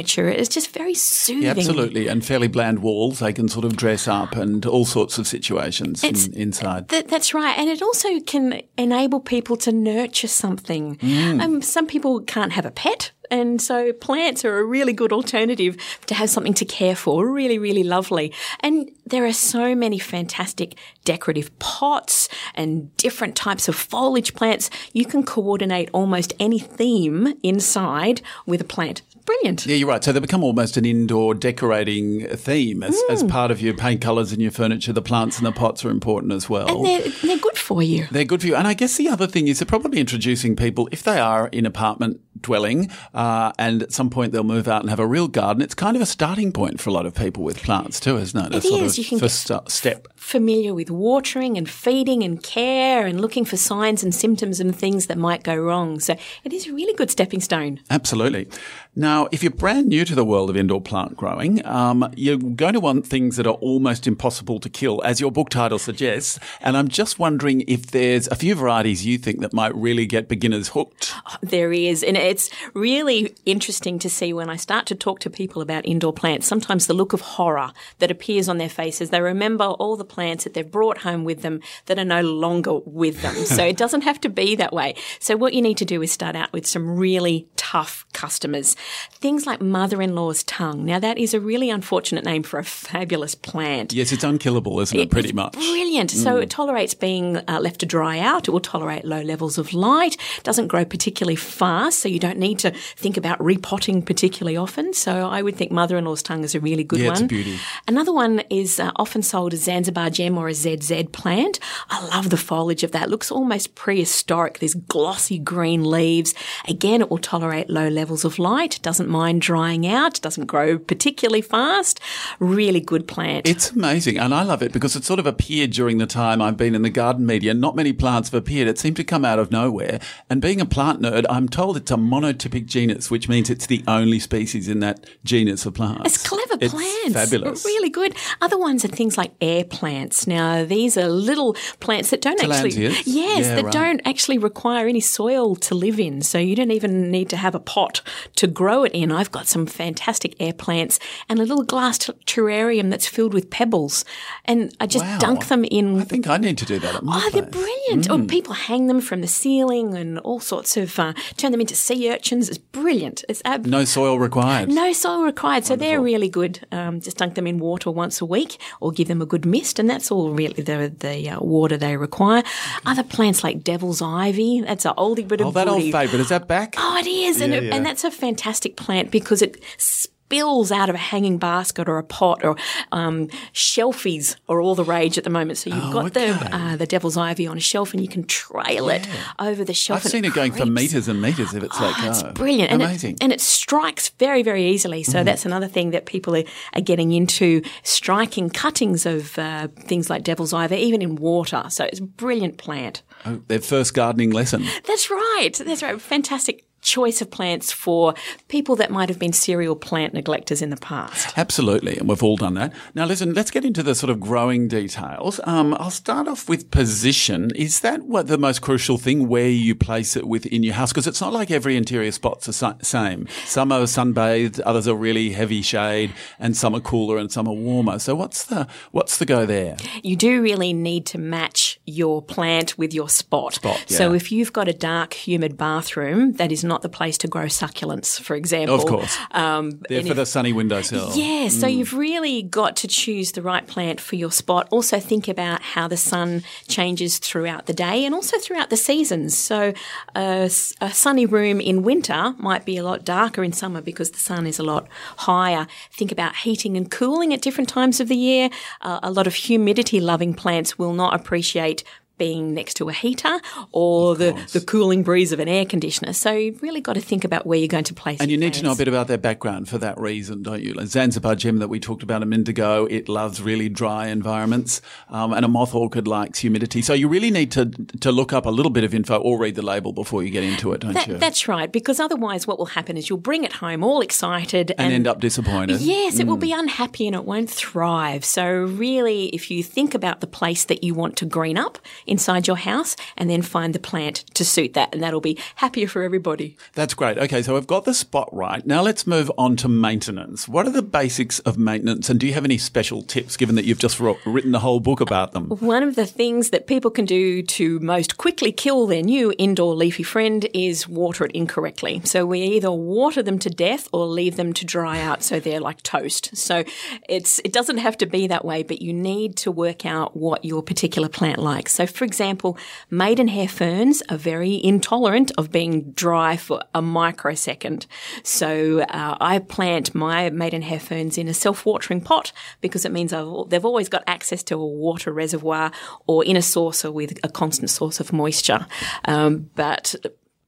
furniture. 0.06 0.28
It's 0.28 0.48
just 0.48 0.70
very 0.72 0.94
soothing. 0.94 1.44
Yeah, 1.44 1.50
absolutely. 1.50 2.08
And 2.08 2.24
fairly 2.24 2.48
bland 2.48 2.80
walls. 2.80 3.18
They 3.18 3.32
can 3.32 3.48
sort 3.48 3.64
of 3.64 3.76
dress 3.76 4.08
up 4.08 4.36
and 4.36 4.64
all 4.66 4.84
sorts 4.84 5.18
of 5.18 5.26
situations 5.26 6.04
in, 6.04 6.14
inside. 6.34 6.88
Th- 6.88 7.06
that's 7.06 7.34
right. 7.34 7.56
And 7.58 7.68
it 7.68 7.82
also 7.82 8.20
can 8.20 8.62
enable 8.76 9.20
people 9.20 9.56
to 9.58 9.72
nurture 9.72 10.28
something. 10.28 10.96
Mm. 10.96 11.42
Um, 11.42 11.62
some 11.62 11.86
people 11.86 12.20
can't 12.20 12.52
have 12.52 12.66
a 12.66 12.70
pet. 12.70 13.12
And 13.28 13.60
so 13.60 13.92
plants 13.92 14.44
are 14.44 14.58
a 14.58 14.64
really 14.64 14.92
good 14.92 15.12
alternative 15.12 15.76
to 16.06 16.14
have 16.14 16.30
something 16.30 16.54
to 16.54 16.64
care 16.64 16.94
for. 16.94 17.28
Really, 17.28 17.58
really 17.58 17.82
lovely. 17.82 18.32
And 18.60 18.88
there 19.04 19.24
are 19.26 19.32
so 19.32 19.74
many 19.74 19.98
fantastic 19.98 20.78
decorative 21.04 21.56
pots 21.58 22.28
and 22.54 22.96
different 22.96 23.34
types 23.34 23.66
of 23.66 23.74
foliage 23.74 24.34
plants. 24.34 24.70
You 24.92 25.04
can 25.04 25.24
coordinate 25.24 25.90
almost 25.92 26.34
any 26.38 26.60
theme 26.60 27.34
inside 27.42 28.22
with 28.46 28.60
a 28.60 28.64
plant 28.64 29.02
brilliant. 29.26 29.66
Yeah, 29.66 29.76
you're 29.76 29.88
right. 29.88 30.02
So 30.02 30.12
they 30.12 30.20
become 30.20 30.42
almost 30.42 30.76
an 30.78 30.86
indoor 30.86 31.34
decorating 31.34 32.26
theme 32.28 32.82
as, 32.82 32.94
mm. 32.94 33.10
as 33.10 33.24
part 33.24 33.50
of 33.50 33.60
your 33.60 33.74
paint 33.74 34.00
colours 34.00 34.32
and 34.32 34.40
your 34.40 34.52
furniture. 34.52 34.92
The 34.92 35.02
plants 35.02 35.36
and 35.36 35.46
the 35.46 35.52
pots 35.52 35.84
are 35.84 35.90
important 35.90 36.32
as 36.32 36.48
well. 36.48 36.76
And 36.76 36.86
they're, 36.86 37.10
they're 37.22 37.38
good 37.38 37.58
for 37.58 37.82
you. 37.82 38.06
They're 38.10 38.24
good 38.24 38.40
for 38.40 38.46
you. 38.46 38.56
And 38.56 38.66
I 38.66 38.74
guess 38.74 38.96
the 38.96 39.08
other 39.08 39.26
thing 39.26 39.48
is 39.48 39.58
they're 39.58 39.66
probably 39.66 40.00
introducing 40.00 40.56
people, 40.56 40.88
if 40.92 41.02
they 41.02 41.18
are 41.18 41.48
in 41.48 41.66
apartment 41.66 42.20
dwelling 42.40 42.90
uh, 43.14 43.50
and 43.58 43.82
at 43.82 43.92
some 43.92 44.10
point 44.10 44.32
they'll 44.32 44.44
move 44.44 44.68
out 44.68 44.82
and 44.82 44.90
have 44.90 45.00
a 45.00 45.06
real 45.06 45.26
garden, 45.26 45.62
it's 45.62 45.74
kind 45.74 45.96
of 45.96 46.02
a 46.02 46.06
starting 46.06 46.52
point 46.52 46.80
for 46.80 46.90
a 46.90 46.92
lot 46.92 47.06
of 47.06 47.14
people 47.14 47.42
with 47.42 47.62
plants 47.62 47.98
too, 47.98 48.16
isn't 48.16 48.38
it? 48.38 48.54
It 48.54 48.58
a 48.58 48.60
sort. 48.60 48.82
Of 48.82 48.98
you 48.98 49.04
can 49.04 49.18
first 49.18 49.48
get 49.48 49.70
step. 49.70 50.06
familiar 50.16 50.74
with 50.74 50.90
watering 50.90 51.58
and 51.58 51.68
feeding 51.68 52.22
and 52.22 52.42
care 52.42 53.06
and 53.06 53.20
looking 53.20 53.44
for 53.44 53.56
signs 53.56 54.04
and 54.04 54.14
symptoms 54.14 54.60
and 54.60 54.76
things 54.76 55.06
that 55.06 55.18
might 55.18 55.42
go 55.42 55.56
wrong. 55.56 55.98
So 55.98 56.16
it 56.44 56.52
is 56.52 56.66
a 56.68 56.72
really 56.72 56.94
good 56.94 57.10
stepping 57.10 57.40
stone. 57.40 57.80
Absolutely. 57.90 58.48
Now, 58.98 59.28
if 59.30 59.42
you're 59.42 59.52
brand 59.52 59.88
new 59.88 60.06
to 60.06 60.14
the 60.14 60.24
world 60.24 60.48
of 60.48 60.56
indoor 60.56 60.80
plant 60.80 61.18
growing, 61.18 61.64
um, 61.66 62.10
you're 62.16 62.38
going 62.38 62.72
to 62.72 62.80
want 62.80 63.06
things 63.06 63.36
that 63.36 63.46
are 63.46 63.56
almost 63.56 64.06
impossible 64.06 64.58
to 64.60 64.70
kill, 64.70 65.02
as 65.04 65.20
your 65.20 65.30
book 65.30 65.50
title 65.50 65.78
suggests. 65.78 66.38
And 66.62 66.78
I'm 66.78 66.88
just 66.88 67.18
wondering 67.18 67.62
if 67.68 67.88
there's 67.88 68.26
a 68.28 68.34
few 68.34 68.54
varieties 68.54 69.04
you 69.04 69.18
think 69.18 69.40
that 69.40 69.52
might 69.52 69.74
really 69.74 70.06
get 70.06 70.28
beginners 70.28 70.68
hooked. 70.68 71.12
Oh, 71.26 71.36
there 71.42 71.74
is. 71.74 72.02
And 72.02 72.16
it's 72.16 72.48
really 72.72 73.34
interesting 73.44 73.98
to 73.98 74.08
see 74.08 74.32
when 74.32 74.48
I 74.48 74.56
start 74.56 74.86
to 74.86 74.94
talk 74.94 75.20
to 75.20 75.30
people 75.30 75.60
about 75.60 75.84
indoor 75.84 76.14
plants, 76.14 76.46
sometimes 76.46 76.86
the 76.86 76.94
look 76.94 77.12
of 77.12 77.20
horror 77.20 77.72
that 77.98 78.10
appears 78.10 78.48
on 78.48 78.56
their 78.56 78.70
faces. 78.70 79.10
They 79.10 79.20
remember 79.20 79.64
all 79.64 79.96
the 79.96 80.06
plants 80.06 80.44
that 80.44 80.54
they've 80.54 80.70
brought 80.70 80.98
home 80.98 81.24
with 81.24 81.42
them 81.42 81.60
that 81.84 81.98
are 81.98 82.04
no 82.04 82.22
longer 82.22 82.78
with 82.86 83.20
them. 83.20 83.34
so 83.34 83.62
it 83.62 83.76
doesn't 83.76 84.04
have 84.04 84.22
to 84.22 84.30
be 84.30 84.56
that 84.56 84.72
way. 84.72 84.94
So 85.18 85.36
what 85.36 85.52
you 85.52 85.60
need 85.60 85.76
to 85.76 85.84
do 85.84 86.00
is 86.00 86.12
start 86.12 86.34
out 86.34 86.50
with 86.54 86.66
some 86.66 86.96
really 86.96 87.46
tough 87.56 88.06
customers. 88.14 88.74
Things 89.12 89.46
like 89.46 89.60
mother-in-law's 89.60 90.42
tongue. 90.44 90.84
Now 90.84 90.98
that 90.98 91.18
is 91.18 91.34
a 91.34 91.40
really 91.40 91.70
unfortunate 91.70 92.24
name 92.24 92.42
for 92.42 92.58
a 92.58 92.64
fabulous 92.64 93.34
plant. 93.34 93.92
Yes, 93.92 94.12
it's 94.12 94.24
unkillable, 94.24 94.80
isn't 94.80 94.98
it? 94.98 95.04
it 95.04 95.10
pretty 95.10 95.32
much. 95.32 95.52
Brilliant. 95.52 96.12
Mm. 96.12 96.22
So 96.22 96.36
it 96.38 96.50
tolerates 96.50 96.94
being 96.94 97.38
uh, 97.48 97.60
left 97.60 97.80
to 97.80 97.86
dry 97.86 98.18
out. 98.18 98.48
It 98.48 98.50
will 98.50 98.60
tolerate 98.60 99.04
low 99.04 99.22
levels 99.22 99.58
of 99.58 99.72
light. 99.72 100.16
Doesn't 100.42 100.68
grow 100.68 100.84
particularly 100.84 101.36
fast, 101.36 102.00
so 102.00 102.08
you 102.08 102.18
don't 102.18 102.38
need 102.38 102.58
to 102.60 102.70
think 102.96 103.16
about 103.16 103.42
repotting 103.42 104.02
particularly 104.02 104.56
often. 104.56 104.92
So 104.92 105.28
I 105.28 105.42
would 105.42 105.56
think 105.56 105.72
mother-in-law's 105.72 106.22
tongue 106.22 106.44
is 106.44 106.54
a 106.54 106.60
really 106.60 106.84
good 106.84 107.00
yeah, 107.00 107.08
one. 107.08 107.12
It's 107.14 107.22
a 107.22 107.26
beauty. 107.26 107.58
Another 107.88 108.12
one 108.12 108.42
is 108.50 108.80
uh, 108.80 108.92
often 108.96 109.22
sold 109.22 109.52
as 109.54 109.64
Zanzibar 109.64 110.10
gem 110.10 110.38
or 110.38 110.48
a 110.48 110.54
ZZ 110.54 111.04
plant. 111.12 111.58
I 111.88 112.06
love 112.08 112.30
the 112.30 112.36
foliage 112.36 112.82
of 112.82 112.92
that. 112.92 113.04
It 113.04 113.10
looks 113.10 113.30
almost 113.30 113.74
prehistoric. 113.74 114.58
There's 114.58 114.74
glossy 114.74 115.38
green 115.38 115.84
leaves. 115.84 116.34
Again, 116.68 117.00
it 117.00 117.10
will 117.10 117.18
tolerate 117.18 117.70
low 117.70 117.88
levels 117.88 118.24
of 118.24 118.38
light. 118.38 118.75
Doesn't 118.82 119.08
mind 119.08 119.42
drying 119.42 119.86
out, 119.86 120.20
doesn't 120.20 120.46
grow 120.46 120.78
particularly 120.78 121.42
fast. 121.42 122.00
Really 122.38 122.80
good 122.80 123.08
plant. 123.08 123.48
It's 123.48 123.72
amazing. 123.72 124.18
And 124.18 124.34
I 124.34 124.42
love 124.42 124.62
it 124.62 124.72
because 124.72 124.96
it 124.96 125.04
sort 125.04 125.20
of 125.20 125.26
appeared 125.26 125.70
during 125.70 125.98
the 125.98 126.06
time 126.06 126.40
I've 126.40 126.56
been 126.56 126.74
in 126.74 126.82
the 126.82 126.90
garden 126.90 127.26
media. 127.26 127.54
Not 127.54 127.76
many 127.76 127.92
plants 127.92 128.30
have 128.30 128.38
appeared. 128.38 128.68
It 128.68 128.78
seemed 128.78 128.96
to 128.96 129.04
come 129.04 129.24
out 129.24 129.38
of 129.38 129.50
nowhere. 129.50 130.00
And 130.30 130.40
being 130.40 130.60
a 130.60 130.66
plant 130.66 131.00
nerd, 131.00 131.24
I'm 131.28 131.48
told 131.48 131.76
it's 131.76 131.90
a 131.90 131.96
monotypic 131.96 132.66
genus, 132.66 133.10
which 133.10 133.28
means 133.28 133.50
it's 133.50 133.66
the 133.66 133.84
only 133.86 134.18
species 134.18 134.68
in 134.68 134.80
that 134.80 135.06
genus 135.24 135.66
of 135.66 135.74
plants. 135.74 136.02
It's 136.06 136.28
clever 136.28 136.56
it's 136.60 136.72
plants. 136.72 137.12
Fabulous. 137.12 137.64
Really 137.64 137.90
good. 137.90 138.16
Other 138.40 138.58
ones 138.58 138.84
are 138.84 138.88
things 138.88 139.18
like 139.18 139.32
air 139.40 139.64
plants. 139.64 140.26
Now, 140.26 140.64
these 140.64 140.96
are 140.96 141.08
little 141.08 141.54
plants 141.80 142.10
that 142.10 142.20
don't 142.20 142.40
actually, 142.42 142.70
yes, 142.70 143.06
yeah, 143.06 143.54
that 143.56 143.64
right. 143.64 143.72
don't 143.72 144.00
actually 144.04 144.38
require 144.38 144.86
any 144.86 145.00
soil 145.00 145.56
to 145.56 145.74
live 145.74 145.98
in. 146.00 146.22
So 146.22 146.38
you 146.38 146.56
don't 146.56 146.70
even 146.70 147.10
need 147.10 147.28
to 147.30 147.36
have 147.36 147.54
a 147.54 147.60
pot 147.60 148.02
to 148.36 148.46
grow 148.56 148.84
it 148.84 148.92
in. 148.92 149.12
I've 149.12 149.30
got 149.30 149.46
some 149.46 149.66
fantastic 149.66 150.34
air 150.40 150.54
plants 150.54 150.98
and 151.28 151.38
a 151.38 151.42
little 151.42 151.62
glass 151.62 151.98
terrarium 152.26 152.88
that's 152.90 153.06
filled 153.06 153.34
with 153.34 153.50
pebbles. 153.50 154.04
And 154.46 154.74
I 154.80 154.86
just 154.86 155.04
wow. 155.04 155.18
dunk 155.18 155.46
them 155.48 155.64
in. 155.66 156.00
I 156.00 156.04
think 156.04 156.26
I 156.26 156.38
need 156.38 156.56
to 156.58 156.64
do 156.64 156.78
that 156.78 156.94
at 156.96 157.02
my 157.04 157.16
Oh, 157.16 157.20
place. 157.20 157.32
they're 157.34 157.50
brilliant. 157.50 158.08
Mm. 158.08 158.24
Or 158.24 158.26
people 158.26 158.54
hang 158.54 158.86
them 158.86 159.00
from 159.02 159.20
the 159.20 159.26
ceiling 159.26 159.94
and 159.94 160.18
all 160.20 160.40
sorts 160.40 160.76
of, 160.78 160.98
uh, 160.98 161.12
turn 161.36 161.52
them 161.52 161.60
into 161.60 161.76
sea 161.76 162.10
urchins. 162.10 162.48
It's 162.48 162.56
brilliant. 162.58 163.24
It's 163.28 163.42
ab- 163.44 163.66
No 163.66 163.84
soil 163.84 164.18
required. 164.18 164.70
no 164.70 164.92
soil 164.94 165.22
required. 165.22 165.66
So 165.66 165.76
they're 165.76 166.00
really 166.00 166.30
good. 166.30 166.66
Um, 166.72 167.00
just 167.02 167.18
dunk 167.18 167.34
them 167.34 167.46
in 167.46 167.58
water 167.58 167.90
once 167.90 168.22
a 168.22 168.24
week 168.24 168.58
or 168.80 168.90
give 168.90 169.08
them 169.08 169.20
a 169.20 169.26
good 169.26 169.44
mist. 169.44 169.78
And 169.78 169.88
that's 169.90 170.10
all 170.10 170.30
really 170.30 170.62
the, 170.62 170.90
the 170.98 171.28
uh, 171.30 171.40
water 171.40 171.76
they 171.76 171.96
require. 171.98 172.42
Other 172.86 173.02
plants 173.02 173.44
like 173.44 173.62
devil's 173.62 174.00
ivy. 174.00 174.62
That's 174.62 174.86
an 174.86 174.94
oldie 174.96 175.28
but 175.28 175.42
a 175.42 175.44
Oh, 175.44 175.50
that 175.50 175.68
old 175.68 175.82
favourite. 175.82 176.20
Is 176.20 176.30
that 176.30 176.48
back? 176.48 176.74
Oh, 176.78 176.96
it 176.98 177.06
is. 177.06 177.42
and, 177.42 177.52
it, 177.52 177.64
yeah. 177.64 177.74
and 177.74 177.84
that's 177.84 178.02
a 178.02 178.10
fantastic 178.10 178.45
plant 178.76 179.10
because 179.10 179.42
it 179.42 179.62
spills 179.78 180.72
out 180.72 180.88
of 180.88 180.94
a 180.96 180.98
hanging 180.98 181.38
basket 181.38 181.88
or 181.88 181.98
a 181.98 182.02
pot 182.02 182.44
or 182.44 182.56
um, 182.90 183.28
shelfies 183.52 184.34
are 184.48 184.60
all 184.60 184.74
the 184.74 184.82
rage 184.82 185.16
at 185.18 185.22
the 185.24 185.30
moment. 185.30 185.56
So 185.56 185.70
you've 185.70 185.84
Oh, 185.84 185.92
got 185.92 186.06
okay. 186.16 186.32
the 186.32 186.56
uh, 186.56 186.76
the 186.76 186.86
devil's 186.86 187.16
ivy 187.16 187.46
on 187.46 187.56
a 187.56 187.60
shelf 187.60 187.92
and 187.94 188.02
you 188.02 188.08
can 188.08 188.24
trail 188.24 188.88
it 188.88 189.06
over 189.38 189.64
the 189.64 189.72
shelf. 189.72 190.04
I've 190.04 190.10
seen 190.10 190.24
it 190.24 190.34
going 190.34 190.50
for 190.52 190.66
meters 190.66 191.06
and 191.06 191.22
meters 191.22 191.54
if 191.54 191.62
it's 191.62 191.76
Oh, 191.80 191.84
like 191.84 191.94
it's 192.10 192.22
oh, 192.24 192.32
brilliant. 192.32 192.72
And 192.72 192.82
Amazing. 192.82 193.14
It, 193.14 193.22
and 193.22 193.32
it 193.32 193.40
strikes 193.40 194.08
very, 194.18 194.42
very 194.42 194.64
easily. 194.66 195.02
So 195.04 195.18
Mm-hmm. 195.18 195.26
that's 195.26 195.46
another 195.46 195.68
thing 195.68 195.90
that 195.92 196.06
people 196.06 196.36
are, 196.36 196.44
are 196.74 196.80
getting 196.80 197.12
into 197.12 197.62
striking 197.84 198.50
cuttings 198.50 199.06
of 199.06 199.38
uh, 199.38 199.68
things 199.86 200.10
like 200.10 200.24
devil's 200.24 200.52
ivy, 200.52 200.76
even 200.76 201.02
in 201.02 201.14
water. 201.16 201.64
So 201.68 201.84
it's 201.84 202.00
a 202.00 202.02
brilliant 202.02 202.58
plant. 202.58 203.02
Oh, 203.24 203.40
their 203.46 203.60
first 203.60 203.94
gardening 203.94 204.30
lesson. 204.32 204.64
That's 204.86 205.08
right. 205.10 205.50
That's 205.64 205.82
right. 205.84 206.00
Fantastic. 206.00 206.64
Choice 206.86 207.20
of 207.20 207.30
plants 207.30 207.72
for 207.72 208.14
people 208.48 208.76
that 208.76 208.90
might 208.90 209.08
have 209.08 209.18
been 209.18 209.32
serial 209.32 209.74
plant 209.74 210.14
neglectors 210.14 210.62
in 210.62 210.70
the 210.70 210.76
past. 210.76 211.36
Absolutely, 211.36 211.98
and 211.98 212.08
we've 212.08 212.22
all 212.22 212.36
done 212.36 212.54
that. 212.54 212.72
Now, 212.94 213.04
listen, 213.04 213.34
let's 213.34 213.50
get 213.50 213.64
into 213.64 213.82
the 213.82 213.94
sort 213.94 214.08
of 214.08 214.20
growing 214.20 214.68
details. 214.68 215.40
Um, 215.44 215.74
I'll 215.80 215.90
start 215.90 216.28
off 216.28 216.48
with 216.48 216.70
position. 216.70 217.50
Is 217.56 217.80
that 217.80 218.04
what 218.04 218.28
the 218.28 218.38
most 218.38 218.62
crucial 218.62 218.98
thing 218.98 219.28
where 219.28 219.48
you 219.48 219.74
place 219.74 220.16
it 220.16 220.28
within 220.28 220.62
your 220.62 220.74
house? 220.74 220.92
Because 220.92 221.08
it's 221.08 221.20
not 221.20 221.32
like 221.32 221.50
every 221.50 221.76
interior 221.76 222.12
spot's 222.12 222.46
the 222.46 222.76
same. 222.82 223.26
Some 223.44 223.72
are 223.72 223.80
sunbathed, 223.82 224.60
others 224.64 224.86
are 224.86 224.94
really 224.94 225.30
heavy 225.30 225.62
shade, 225.62 226.12
and 226.38 226.56
some 226.56 226.74
are 226.74 226.80
cooler 226.80 227.18
and 227.18 227.32
some 227.32 227.48
are 227.48 227.54
warmer. 227.54 227.98
So, 227.98 228.14
what's 228.14 228.44
the 228.44 228.68
what's 228.92 229.18
the 229.18 229.26
go 229.26 229.44
there? 229.44 229.76
You 230.04 230.14
do 230.14 230.40
really 230.40 230.72
need 230.72 231.04
to 231.06 231.18
match 231.18 231.65
your 231.86 232.20
plant 232.20 232.76
with 232.76 232.92
your 232.92 233.08
spot. 233.08 233.54
Spot, 233.54 233.84
yeah. 233.88 233.96
So, 233.96 234.12
if 234.12 234.32
you've 234.32 234.52
got 234.52 234.68
a 234.68 234.72
dark, 234.72 235.14
humid 235.14 235.56
bathroom, 235.56 236.32
that 236.34 236.50
is 236.50 236.64
not 236.64 236.82
the 236.82 236.88
place 236.88 237.16
to 237.18 237.28
grow 237.28 237.46
succulents, 237.46 238.20
for 238.20 238.34
example. 238.34 238.74
Of 238.74 238.86
course. 238.86 239.16
Um, 239.30 239.80
They're 239.88 240.02
for 240.02 240.08
if, 240.08 240.16
the 240.16 240.26
sunny 240.26 240.52
windowsill. 240.52 241.12
Yeah, 241.14 241.48
so 241.48 241.66
mm. 241.66 241.76
you've 241.76 241.94
really 241.94 242.42
got 242.42 242.76
to 242.76 242.88
choose 242.88 243.32
the 243.32 243.42
right 243.42 243.66
plant 243.66 244.00
for 244.00 244.16
your 244.16 244.32
spot. 244.32 244.68
Also, 244.70 244.98
think 244.98 245.28
about 245.28 245.62
how 245.62 245.86
the 245.86 245.96
sun 245.96 246.42
changes 246.68 247.18
throughout 247.18 247.66
the 247.66 247.72
day 247.72 248.04
and 248.04 248.14
also 248.14 248.38
throughout 248.38 248.70
the 248.70 248.76
seasons. 248.76 249.36
So, 249.36 249.72
a, 250.14 250.50
a 250.80 250.90
sunny 250.92 251.26
room 251.26 251.60
in 251.60 251.82
winter 251.82 252.34
might 252.38 252.64
be 252.64 252.76
a 252.76 252.82
lot 252.82 253.04
darker 253.04 253.44
in 253.44 253.52
summer 253.52 253.80
because 253.80 254.10
the 254.10 254.18
sun 254.18 254.46
is 254.46 254.58
a 254.58 254.64
lot 254.64 254.88
higher. 255.18 255.66
Think 255.92 256.10
about 256.10 256.36
heating 256.36 256.76
and 256.76 256.90
cooling 256.90 257.32
at 257.32 257.42
different 257.42 257.68
times 257.68 258.00
of 258.00 258.08
the 258.08 258.16
year. 258.16 258.50
Uh, 258.80 258.98
a 259.02 259.10
lot 259.10 259.26
of 259.26 259.34
humidity 259.34 260.00
loving 260.00 260.34
plants 260.34 260.78
will 260.78 260.92
not 260.92 261.14
appreciate 261.14 261.75
right 261.76 262.05
being 262.18 262.54
next 262.54 262.74
to 262.74 262.88
a 262.88 262.92
heater 262.92 263.40
or 263.72 264.14
the, 264.14 264.32
the 264.52 264.60
cooling 264.60 265.02
breeze 265.02 265.32
of 265.32 265.40
an 265.40 265.48
air 265.48 265.64
conditioner. 265.64 266.12
So 266.12 266.32
you've 266.32 266.62
really 266.62 266.80
got 266.80 266.94
to 266.94 267.00
think 267.00 267.24
about 267.24 267.46
where 267.46 267.58
you're 267.58 267.68
going 267.68 267.84
to 267.84 267.94
place 267.94 268.20
it. 268.20 268.22
And 268.22 268.30
you 268.30 268.38
need 268.38 268.54
to 268.54 268.62
know 268.62 268.72
a 268.72 268.76
bit 268.76 268.88
about 268.88 269.08
their 269.08 269.18
background 269.18 269.68
for 269.68 269.78
that 269.78 269.98
reason, 269.98 270.42
don't 270.42 270.62
you? 270.62 270.72
Like 270.74 270.88
Zanzibar 270.88 271.34
gem 271.34 271.58
that 271.58 271.68
we 271.68 271.80
talked 271.80 272.02
about 272.02 272.22
a 272.22 272.26
minute 272.26 272.48
ago, 272.48 272.86
it 272.90 273.08
loves 273.08 273.42
really 273.42 273.68
dry 273.68 274.08
environments 274.08 274.80
um, 275.08 275.32
and 275.32 275.44
a 275.44 275.48
moth 275.48 275.74
orchid 275.74 276.08
likes 276.08 276.38
humidity. 276.38 276.82
So 276.82 276.94
you 276.94 277.08
really 277.08 277.30
need 277.30 277.50
to 277.52 277.66
to 278.00 278.12
look 278.12 278.32
up 278.32 278.46
a 278.46 278.50
little 278.50 278.70
bit 278.70 278.84
of 278.84 278.94
info 278.94 279.18
or 279.18 279.38
read 279.38 279.54
the 279.54 279.62
label 279.62 279.92
before 279.92 280.22
you 280.22 280.30
get 280.30 280.44
into 280.44 280.72
it, 280.72 280.80
don't 280.80 280.94
that, 280.94 281.06
you? 281.06 281.18
That's 281.18 281.48
right, 281.48 281.70
because 281.70 282.00
otherwise 282.00 282.46
what 282.46 282.58
will 282.58 282.66
happen 282.66 282.96
is 282.96 283.08
you'll 283.08 283.18
bring 283.18 283.44
it 283.44 283.54
home 283.54 283.84
all 283.84 284.00
excited 284.00 284.70
and, 284.72 284.80
and 284.80 284.92
end 284.92 285.06
up 285.06 285.20
disappointed. 285.20 285.80
Yes, 285.80 286.16
mm. 286.16 286.20
it 286.20 286.26
will 286.26 286.36
be 286.36 286.52
unhappy 286.52 287.06
and 287.06 287.14
it 287.14 287.24
won't 287.24 287.50
thrive. 287.50 288.24
So 288.24 288.46
really, 288.46 289.26
if 289.28 289.50
you 289.50 289.62
think 289.62 289.94
about 289.94 290.20
the 290.20 290.26
place 290.26 290.64
that 290.64 290.84
you 290.84 290.94
want 290.94 291.16
to 291.16 291.26
green 291.26 291.58
up 291.58 291.78
inside 292.06 292.46
your 292.46 292.56
house, 292.56 292.96
and 293.16 293.28
then 293.28 293.42
find 293.42 293.74
the 293.74 293.78
plant 293.78 294.24
to 294.34 294.44
suit 294.44 294.74
that. 294.74 294.92
And 294.92 295.02
that'll 295.02 295.20
be 295.20 295.38
happier 295.56 295.88
for 295.88 296.02
everybody. 296.02 296.56
That's 296.74 296.94
great. 296.94 297.18
Okay, 297.18 297.42
so 297.42 297.56
I've 297.56 297.66
got 297.66 297.84
the 297.84 297.94
spot 297.94 298.28
right. 298.32 298.66
Now 298.66 298.82
let's 298.82 299.06
move 299.06 299.30
on 299.38 299.56
to 299.56 299.68
maintenance. 299.68 300.48
What 300.48 300.66
are 300.66 300.70
the 300.70 300.82
basics 300.82 301.38
of 301.40 301.58
maintenance? 301.58 302.08
And 302.10 302.18
do 302.20 302.26
you 302.26 302.32
have 302.34 302.44
any 302.44 302.58
special 302.58 303.02
tips 303.02 303.36
given 303.36 303.54
that 303.56 303.64
you've 303.64 303.78
just 303.78 304.00
written 304.00 304.54
a 304.54 304.58
whole 304.58 304.80
book 304.80 305.00
about 305.00 305.32
them? 305.32 305.48
One 305.48 305.82
of 305.82 305.96
the 305.96 306.06
things 306.06 306.50
that 306.50 306.66
people 306.66 306.90
can 306.90 307.04
do 307.04 307.42
to 307.42 307.78
most 307.80 308.16
quickly 308.16 308.52
kill 308.52 308.86
their 308.86 309.02
new 309.02 309.34
indoor 309.38 309.74
leafy 309.74 310.02
friend 310.02 310.46
is 310.54 310.88
water 310.88 311.24
it 311.24 311.32
incorrectly. 311.32 312.00
So 312.04 312.24
we 312.24 312.40
either 312.42 312.70
water 312.70 313.22
them 313.22 313.38
to 313.40 313.50
death 313.50 313.88
or 313.92 314.06
leave 314.06 314.36
them 314.36 314.52
to 314.54 314.64
dry 314.64 315.00
out 315.00 315.22
so 315.22 315.38
they're 315.38 315.60
like 315.60 315.82
toast. 315.82 316.36
So 316.36 316.64
it's 317.08 317.40
it 317.44 317.52
doesn't 317.52 317.78
have 317.78 317.98
to 317.98 318.06
be 318.06 318.26
that 318.28 318.44
way, 318.44 318.62
but 318.62 318.80
you 318.80 318.92
need 318.92 319.36
to 319.38 319.50
work 319.50 319.84
out 319.84 320.16
what 320.16 320.44
your 320.44 320.62
particular 320.62 321.08
plant 321.08 321.38
likes. 321.38 321.74
So 321.74 321.86
for 321.96 322.04
example, 322.04 322.58
Maidenhair 322.90 323.48
ferns 323.48 324.02
are 324.08 324.16
very 324.16 324.62
intolerant 324.62 325.32
of 325.38 325.50
being 325.50 325.92
dry 325.92 326.36
for 326.36 326.62
a 326.74 326.82
microsecond. 326.82 327.86
So 328.22 328.80
uh, 328.80 329.16
I 329.20 329.38
plant 329.38 329.94
my 329.94 330.30
maidenhair 330.30 330.80
ferns 330.80 331.18
in 331.18 331.28
a 331.28 331.34
self-watering 331.34 332.02
pot 332.02 332.32
because 332.60 332.84
it 332.84 332.92
means 332.92 333.12
I've, 333.12 333.48
they've 333.48 333.64
always 333.64 333.88
got 333.88 334.04
access 334.06 334.42
to 334.44 334.56
a 334.56 334.66
water 334.66 335.12
reservoir 335.12 335.72
or 336.06 336.24
in 336.24 336.36
a 336.36 336.42
saucer 336.42 336.92
with 336.92 337.18
a 337.24 337.28
constant 337.28 337.70
source 337.70 338.00
of 338.00 338.12
moisture. 338.12 338.66
Um, 339.06 339.50
but 339.54 339.94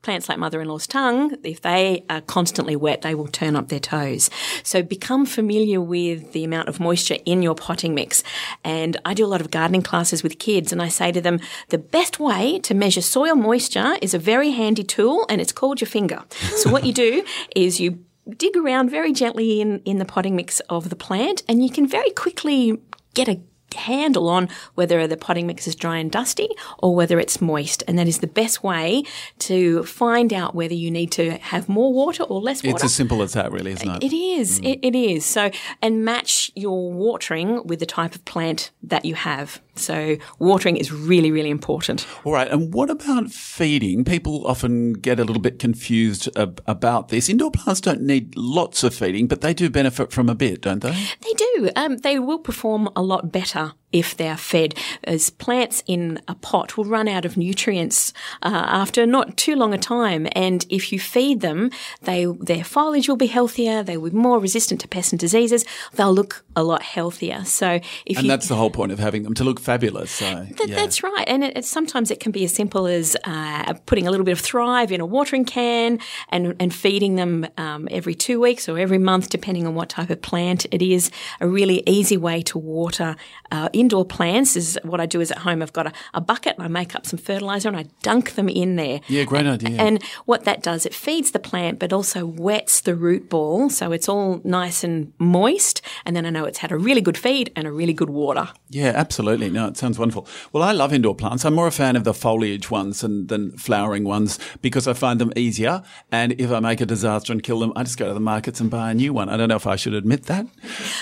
plants 0.03 0.29
like 0.29 0.39
mother-in-law's 0.39 0.87
tongue, 0.87 1.37
if 1.43 1.61
they 1.61 2.05
are 2.09 2.21
constantly 2.21 2.77
wet, 2.77 3.03
they 3.03 3.15
will 3.15 3.27
turn 3.27 3.57
up 3.57 3.69
their 3.69 3.81
toes. 3.81 4.31
So 4.63 4.83
become 4.83 5.27
familiar 5.27 5.81
with 5.81 6.33
the 6.33 6.45
amount 6.45 6.69
of 6.69 6.79
moisture 6.79 7.17
in 7.25 7.43
your 7.43 7.55
potting 7.55 7.95
mix. 7.95 8.23
And 8.65 8.97
I 9.05 9.15
do 9.15 9.25
a 9.25 9.29
lot 9.29 9.41
of 9.41 9.51
gardening 9.51 9.83
classes 9.83 10.23
with 10.23 10.39
kids 10.39 10.73
and 10.73 10.81
I 10.81 10.89
say 10.89 11.11
to 11.13 11.21
them, 11.21 11.41
the 11.69 11.79
best 11.79 12.21
way 12.21 12.61
to 12.61 12.75
measure 12.75 13.03
soil 13.03 13.35
moisture 13.35 13.97
is 14.01 14.15
a 14.15 14.19
very 14.19 14.51
handy 14.51 14.85
tool 14.85 15.27
and 15.29 15.41
it's 15.41 15.53
called 15.53 15.81
your 15.81 15.89
finger. 15.89 16.23
So 16.57 16.71
what 16.71 16.85
you 16.85 16.93
do 16.93 17.25
is 17.57 17.81
you 17.81 18.05
dig 18.37 18.57
around 18.57 18.91
very 18.91 19.13
gently 19.13 19.61
in, 19.61 19.81
in 19.81 19.99
the 19.99 20.05
potting 20.05 20.37
mix 20.37 20.61
of 20.69 20.91
the 20.91 20.97
plant 20.97 21.43
and 21.49 21.63
you 21.63 21.71
can 21.71 21.87
very 21.87 22.11
quickly 22.11 22.79
get 23.15 23.29
a 23.29 23.41
handle 23.75 24.29
on 24.29 24.49
whether 24.75 25.07
the 25.07 25.17
potting 25.17 25.47
mix 25.47 25.67
is 25.67 25.75
dry 25.75 25.99
and 25.99 26.11
dusty 26.11 26.49
or 26.79 26.95
whether 26.95 27.19
it's 27.19 27.41
moist. 27.41 27.83
And 27.87 27.99
that 27.99 28.09
is 28.09 28.19
the 28.19 28.27
best 28.27 28.63
way 28.63 29.05
to 29.41 29.85
find 29.85 30.33
out 30.33 30.55
whether 30.55 30.75
you 30.75 30.91
need 30.91 31.13
to 31.13 31.33
have 31.39 31.69
more 31.69 31.93
water 31.93 32.23
or 32.25 32.41
less 32.41 32.63
water. 32.63 32.77
It's 32.77 32.85
as 32.85 32.95
simple 32.95 33.23
as 33.23 33.33
that, 33.33 33.53
really, 33.53 33.73
isn't 33.73 33.89
it? 33.89 34.03
It 34.03 34.17
is. 34.17 34.61
Mm. 34.61 34.73
It, 34.73 34.87
it 34.87 34.95
is. 34.95 35.25
So, 35.25 35.51
and 35.83 36.05
match 36.05 36.51
your 36.55 36.93
watering 36.93 37.67
with 37.67 37.81
the 37.81 37.87
type 37.87 38.15
of 38.15 38.25
plant 38.25 38.71
that 38.83 39.05
you 39.05 39.15
have. 39.15 39.61
So 39.79 40.17
watering 40.39 40.77
is 40.77 40.93
really, 40.93 41.31
really 41.31 41.51
important. 41.51 42.07
All 42.25 42.33
right. 42.33 42.49
And 42.49 42.73
what 42.75 42.91
about 42.91 43.31
feeding? 43.31 44.05
People 44.05 44.47
often 44.47 44.93
get 44.95 45.19
a 45.19 45.25
little 45.25 45.43
bit 45.43 45.59
confused 45.59 46.29
ab- 46.37 46.63
about 46.67 47.09
this. 47.09 47.29
Indoor 47.29 47.51
plants 47.51 47.81
don't 47.81 48.03
need 48.03 48.37
lots 48.37 48.83
of 48.83 48.95
feeding, 48.95 49.27
but 49.27 49.41
they 49.41 49.55
do 49.55 49.71
benefit 49.71 50.13
from 50.13 50.29
a 50.29 50.35
bit, 50.35 50.63
don't 50.63 50.83
they? 50.83 50.91
They 51.21 51.33
do. 51.33 51.71
Um, 51.77 51.99
they 51.99 52.19
will 52.19 52.39
perform 52.39 52.89
a 52.97 53.03
lot 53.03 53.33
better 53.33 53.73
if 53.93 54.17
they're 54.17 54.37
fed, 54.37 54.75
as 55.05 55.31
plants 55.31 55.83
in 55.87 56.21
a 56.29 56.35
pot 56.35 56.77
will 56.77 56.85
run 56.85 57.09
out 57.09 57.25
of 57.25 57.37
nutrients 57.37 58.13
uh, 58.43 58.65
after 58.67 59.07
not 59.07 59.37
too 59.37 59.57
long 59.57 59.73
a 59.73 59.79
time. 59.79 60.29
And 60.33 60.67
if 60.69 60.93
you 60.93 61.01
feed 61.01 61.41
them, 61.41 61.71
they 62.03 62.27
their 62.27 62.65
foliage 62.65 63.09
will 63.09 63.17
be 63.17 63.27
healthier. 63.27 63.83
They 63.83 63.97
will 63.97 64.11
be 64.11 64.17
more 64.17 64.39
resistant 64.39 64.81
to 64.83 64.89
pests 64.89 65.13
and 65.13 65.21
diseases. 65.21 65.65
They'll 65.95 66.13
look 66.13 66.45
a 66.55 66.63
lot 66.63 66.83
healthier. 66.83 67.45
So 67.45 67.81
if 68.05 68.17
and 68.17 68.27
you, 68.27 68.29
that's 68.29 68.49
the 68.49 68.57
whole 68.57 68.71
point 68.71 68.93
of 68.93 68.99
having 68.99 69.23
them 69.23 69.35
to 69.35 69.45
look 69.45 69.61
fabulous. 69.61 70.11
So 70.11 70.25
that, 70.25 70.69
yeah. 70.69 70.77
that's 70.77 71.03
right. 71.03 71.25
And 71.27 71.45
it, 71.45 71.57
it, 71.57 71.65
sometimes 71.65 72.11
it 72.11 72.21
can 72.21 72.33
be 72.33 72.45
as 72.45 72.53
simple 72.53 72.87
as 72.87 73.17
uh, 73.25 73.75
putting 73.87 74.07
a 74.07 74.11
little 74.11 74.25
bit 74.25 74.33
of 74.33 74.41
Thrive 74.41 74.93
in 74.93 75.01
a 75.01 75.07
watering 75.07 75.45
can 75.45 75.99
and 76.29 76.55
and 76.61 76.75
feeding 76.75 77.17
them 77.17 77.47
um, 77.57 77.89
every 77.91 78.15
two 78.15 78.41
weeks 78.41 78.69
or 78.69 78.79
every 78.79 78.99
month, 78.99 79.31
depending 79.31 79.67
on 79.67 79.75
what 79.75 79.89
type 79.89 80.11
of 80.11 80.21
plant 80.21 80.67
it 80.71 80.83
is. 80.83 81.11
A 81.41 81.49
really 81.49 81.83
easy 81.87 82.17
way 82.17 82.43
to 82.43 82.59
water. 82.59 83.17
Uh, 83.51 83.69
indoor 83.79 84.05
plants 84.05 84.57
is 84.57 84.79
what 84.83 85.01
I 85.01 85.07
do 85.07 85.21
is 85.21 85.31
at 85.31 85.39
home 85.39 85.63
I've 85.63 85.73
got 85.73 85.87
a, 85.87 85.93
a, 86.15 86.21
bucket 86.21 86.57
and 86.57 86.65
I 86.65 86.69
make 86.69 86.95
up 86.95 87.07
some 87.07 87.19
fertilizer 87.19 87.69
and 87.69 87.77
I 87.77 87.85
dunk 88.03 88.35
them 88.35 88.49
in 88.49 88.77
there. 88.77 89.01
Yeah, 89.09 89.25
great 89.25 89.47
idea. 89.47 89.81
And 89.81 90.03
what 90.27 90.45
that 90.45 90.63
does, 90.63 90.85
it 90.85 90.95
feeds 90.95 91.31
the 91.31 91.39
plant 91.39 91.79
but 91.79 91.93
also 91.93 92.27
wets 92.27 92.81
the 92.81 92.95
root 92.95 93.29
ball 93.29 93.71
so 93.71 93.93
it's 93.93 94.09
all 94.09 94.41
nice 94.45 94.85
and 94.85 95.13
moist 95.19 95.83
and 96.05 96.15
then 96.15 96.27
I 96.27 96.31
know 96.31 96.45
it's 96.45 96.59
had 96.59 96.73
a 96.73 96.77
really 96.77 97.01
good 97.01 97.17
feed 97.17 97.53
and 97.57 97.67
a 97.67 97.73
really 97.73 97.93
good 97.93 98.11
water. 98.11 98.49
Yeah, 98.69 98.93
absolutely. 98.95 99.51
No, 99.51 99.69
it 99.69 99.77
sounds 99.77 99.99
wonderful. 99.99 100.27
Well, 100.53 100.63
I 100.63 100.73
love 100.73 100.93
indoor 100.93 101.15
plants. 101.15 101.45
I'm 101.45 101.55
more 101.55 101.67
a 101.67 101.73
fan 101.73 101.97
of 101.97 102.05
the 102.05 102.15
foliage 102.15 102.71
ones 102.71 103.01
than, 103.01 103.27
than 103.29 103.57
flowering 103.57 104.05
ones 104.05 104.39
because 104.63 104.87
I 104.87 104.93
find 104.93 105.21
them 105.21 105.33
easier. 105.37 105.83
And 106.13 106.33
if 106.33 106.51
I 106.51 106.61
make 106.61 106.81
a 106.81 106.87
disaster 106.87 107.33
and 107.33 107.43
kill 107.43 107.61
them, 107.61 107.73
I 107.77 107.85
just 107.85 107.99
go 107.99 108.09
to 108.09 108.15
the 108.15 108.21
markets 108.21 108.61
and 108.61 108.71
buy 108.71 108.91
a 108.91 108.95
new 108.95 109.13
one. 109.13 109.29
I 109.29 109.37
don't 109.37 109.49
know 109.49 109.57
if 109.57 109.67
I 109.67 109.77
should 109.77 109.95
admit 109.95 110.25
that. 110.25 110.47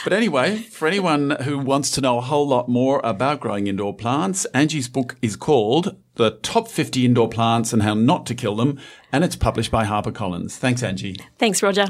But 0.05 0.13
anyway, 0.13 0.59
for 0.59 0.87
anyone 0.87 1.31
who 1.43 1.59
wants 1.59 1.91
to 1.93 2.01
know 2.01 2.19
a 2.19 2.23
whole 2.23 2.47
lot 2.47 2.66
more 2.69 3.01
about 3.05 3.41
growing 3.41 3.67
indoor 3.67 3.95
plants. 3.95 4.45
Angie's 4.47 4.89
book 4.89 5.17
is 5.23 5.37
called 5.37 5.97
The 6.15 6.33
Top 6.43 6.69
50 6.69 7.05
Indoor 7.05 7.29
Plants 7.29 7.73
and 7.73 7.83
How 7.83 7.95
Not 7.95 8.27
to 8.27 8.35
Kill 8.35 8.57
Them, 8.57 8.79
and 9.13 9.25
it's 9.25 9.37
published 9.37 9.71
by 9.71 9.85
HarperCollins. 9.85 10.53
Thanks, 10.57 10.83
Angie. 10.83 11.17
Thanks, 11.39 11.63
Roger. 11.63 11.87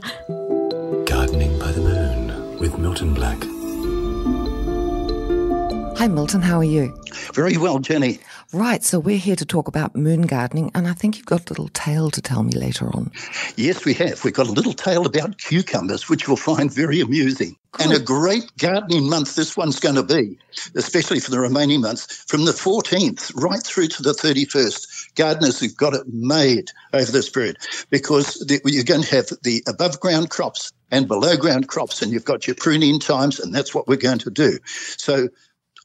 Gardening 1.06 1.58
by 1.58 1.72
the 1.72 1.80
Moon 1.80 2.58
with 2.58 2.78
Milton 2.78 3.14
Black. 3.14 3.42
Hi, 5.96 6.08
Milton. 6.08 6.42
How 6.42 6.58
are 6.58 6.64
you? 6.64 6.94
Very 7.32 7.56
well, 7.56 7.78
Jenny. 7.78 8.18
Right, 8.52 8.84
so 8.84 9.00
we're 9.00 9.16
here 9.16 9.34
to 9.34 9.46
talk 9.46 9.66
about 9.66 9.96
moon 9.96 10.22
gardening, 10.22 10.70
and 10.74 10.86
I 10.86 10.92
think 10.92 11.16
you've 11.16 11.24
got 11.24 11.48
a 11.48 11.52
little 11.52 11.68
tale 11.68 12.10
to 12.10 12.20
tell 12.20 12.42
me 12.42 12.52
later 12.52 12.86
on. 12.94 13.10
Yes, 13.56 13.86
we 13.86 13.94
have. 13.94 14.22
We've 14.22 14.34
got 14.34 14.46
a 14.46 14.52
little 14.52 14.74
tale 14.74 15.06
about 15.06 15.38
cucumbers, 15.38 16.06
which 16.06 16.26
you'll 16.26 16.36
find 16.36 16.70
very 16.70 17.00
amusing. 17.00 17.56
And 17.80 17.94
a 17.94 17.98
great 17.98 18.44
gardening 18.58 19.08
month 19.08 19.36
this 19.36 19.56
one's 19.56 19.80
going 19.80 19.94
to 19.94 20.02
be, 20.02 20.38
especially 20.74 21.18
for 21.18 21.30
the 21.30 21.40
remaining 21.40 21.80
months, 21.80 22.24
from 22.28 22.44
the 22.44 22.52
14th 22.52 23.34
right 23.34 23.62
through 23.62 23.88
to 23.88 24.02
the 24.02 24.12
31st. 24.12 25.14
Gardeners 25.14 25.60
have 25.60 25.76
got 25.76 25.94
it 25.94 26.06
made 26.08 26.70
over 26.92 27.10
this 27.10 27.30
period 27.30 27.56
because 27.88 28.34
the, 28.34 28.60
you're 28.66 28.84
going 28.84 29.02
to 29.02 29.16
have 29.16 29.28
the 29.42 29.62
above 29.66 29.98
ground 30.00 30.28
crops 30.28 30.72
and 30.90 31.08
below 31.08 31.36
ground 31.36 31.68
crops, 31.68 32.02
and 32.02 32.12
you've 32.12 32.24
got 32.24 32.46
your 32.46 32.54
pruning 32.54 33.00
times, 33.00 33.40
and 33.40 33.54
that's 33.54 33.74
what 33.74 33.88
we're 33.88 33.96
going 33.96 34.18
to 34.20 34.30
do. 34.30 34.58
So 34.96 35.28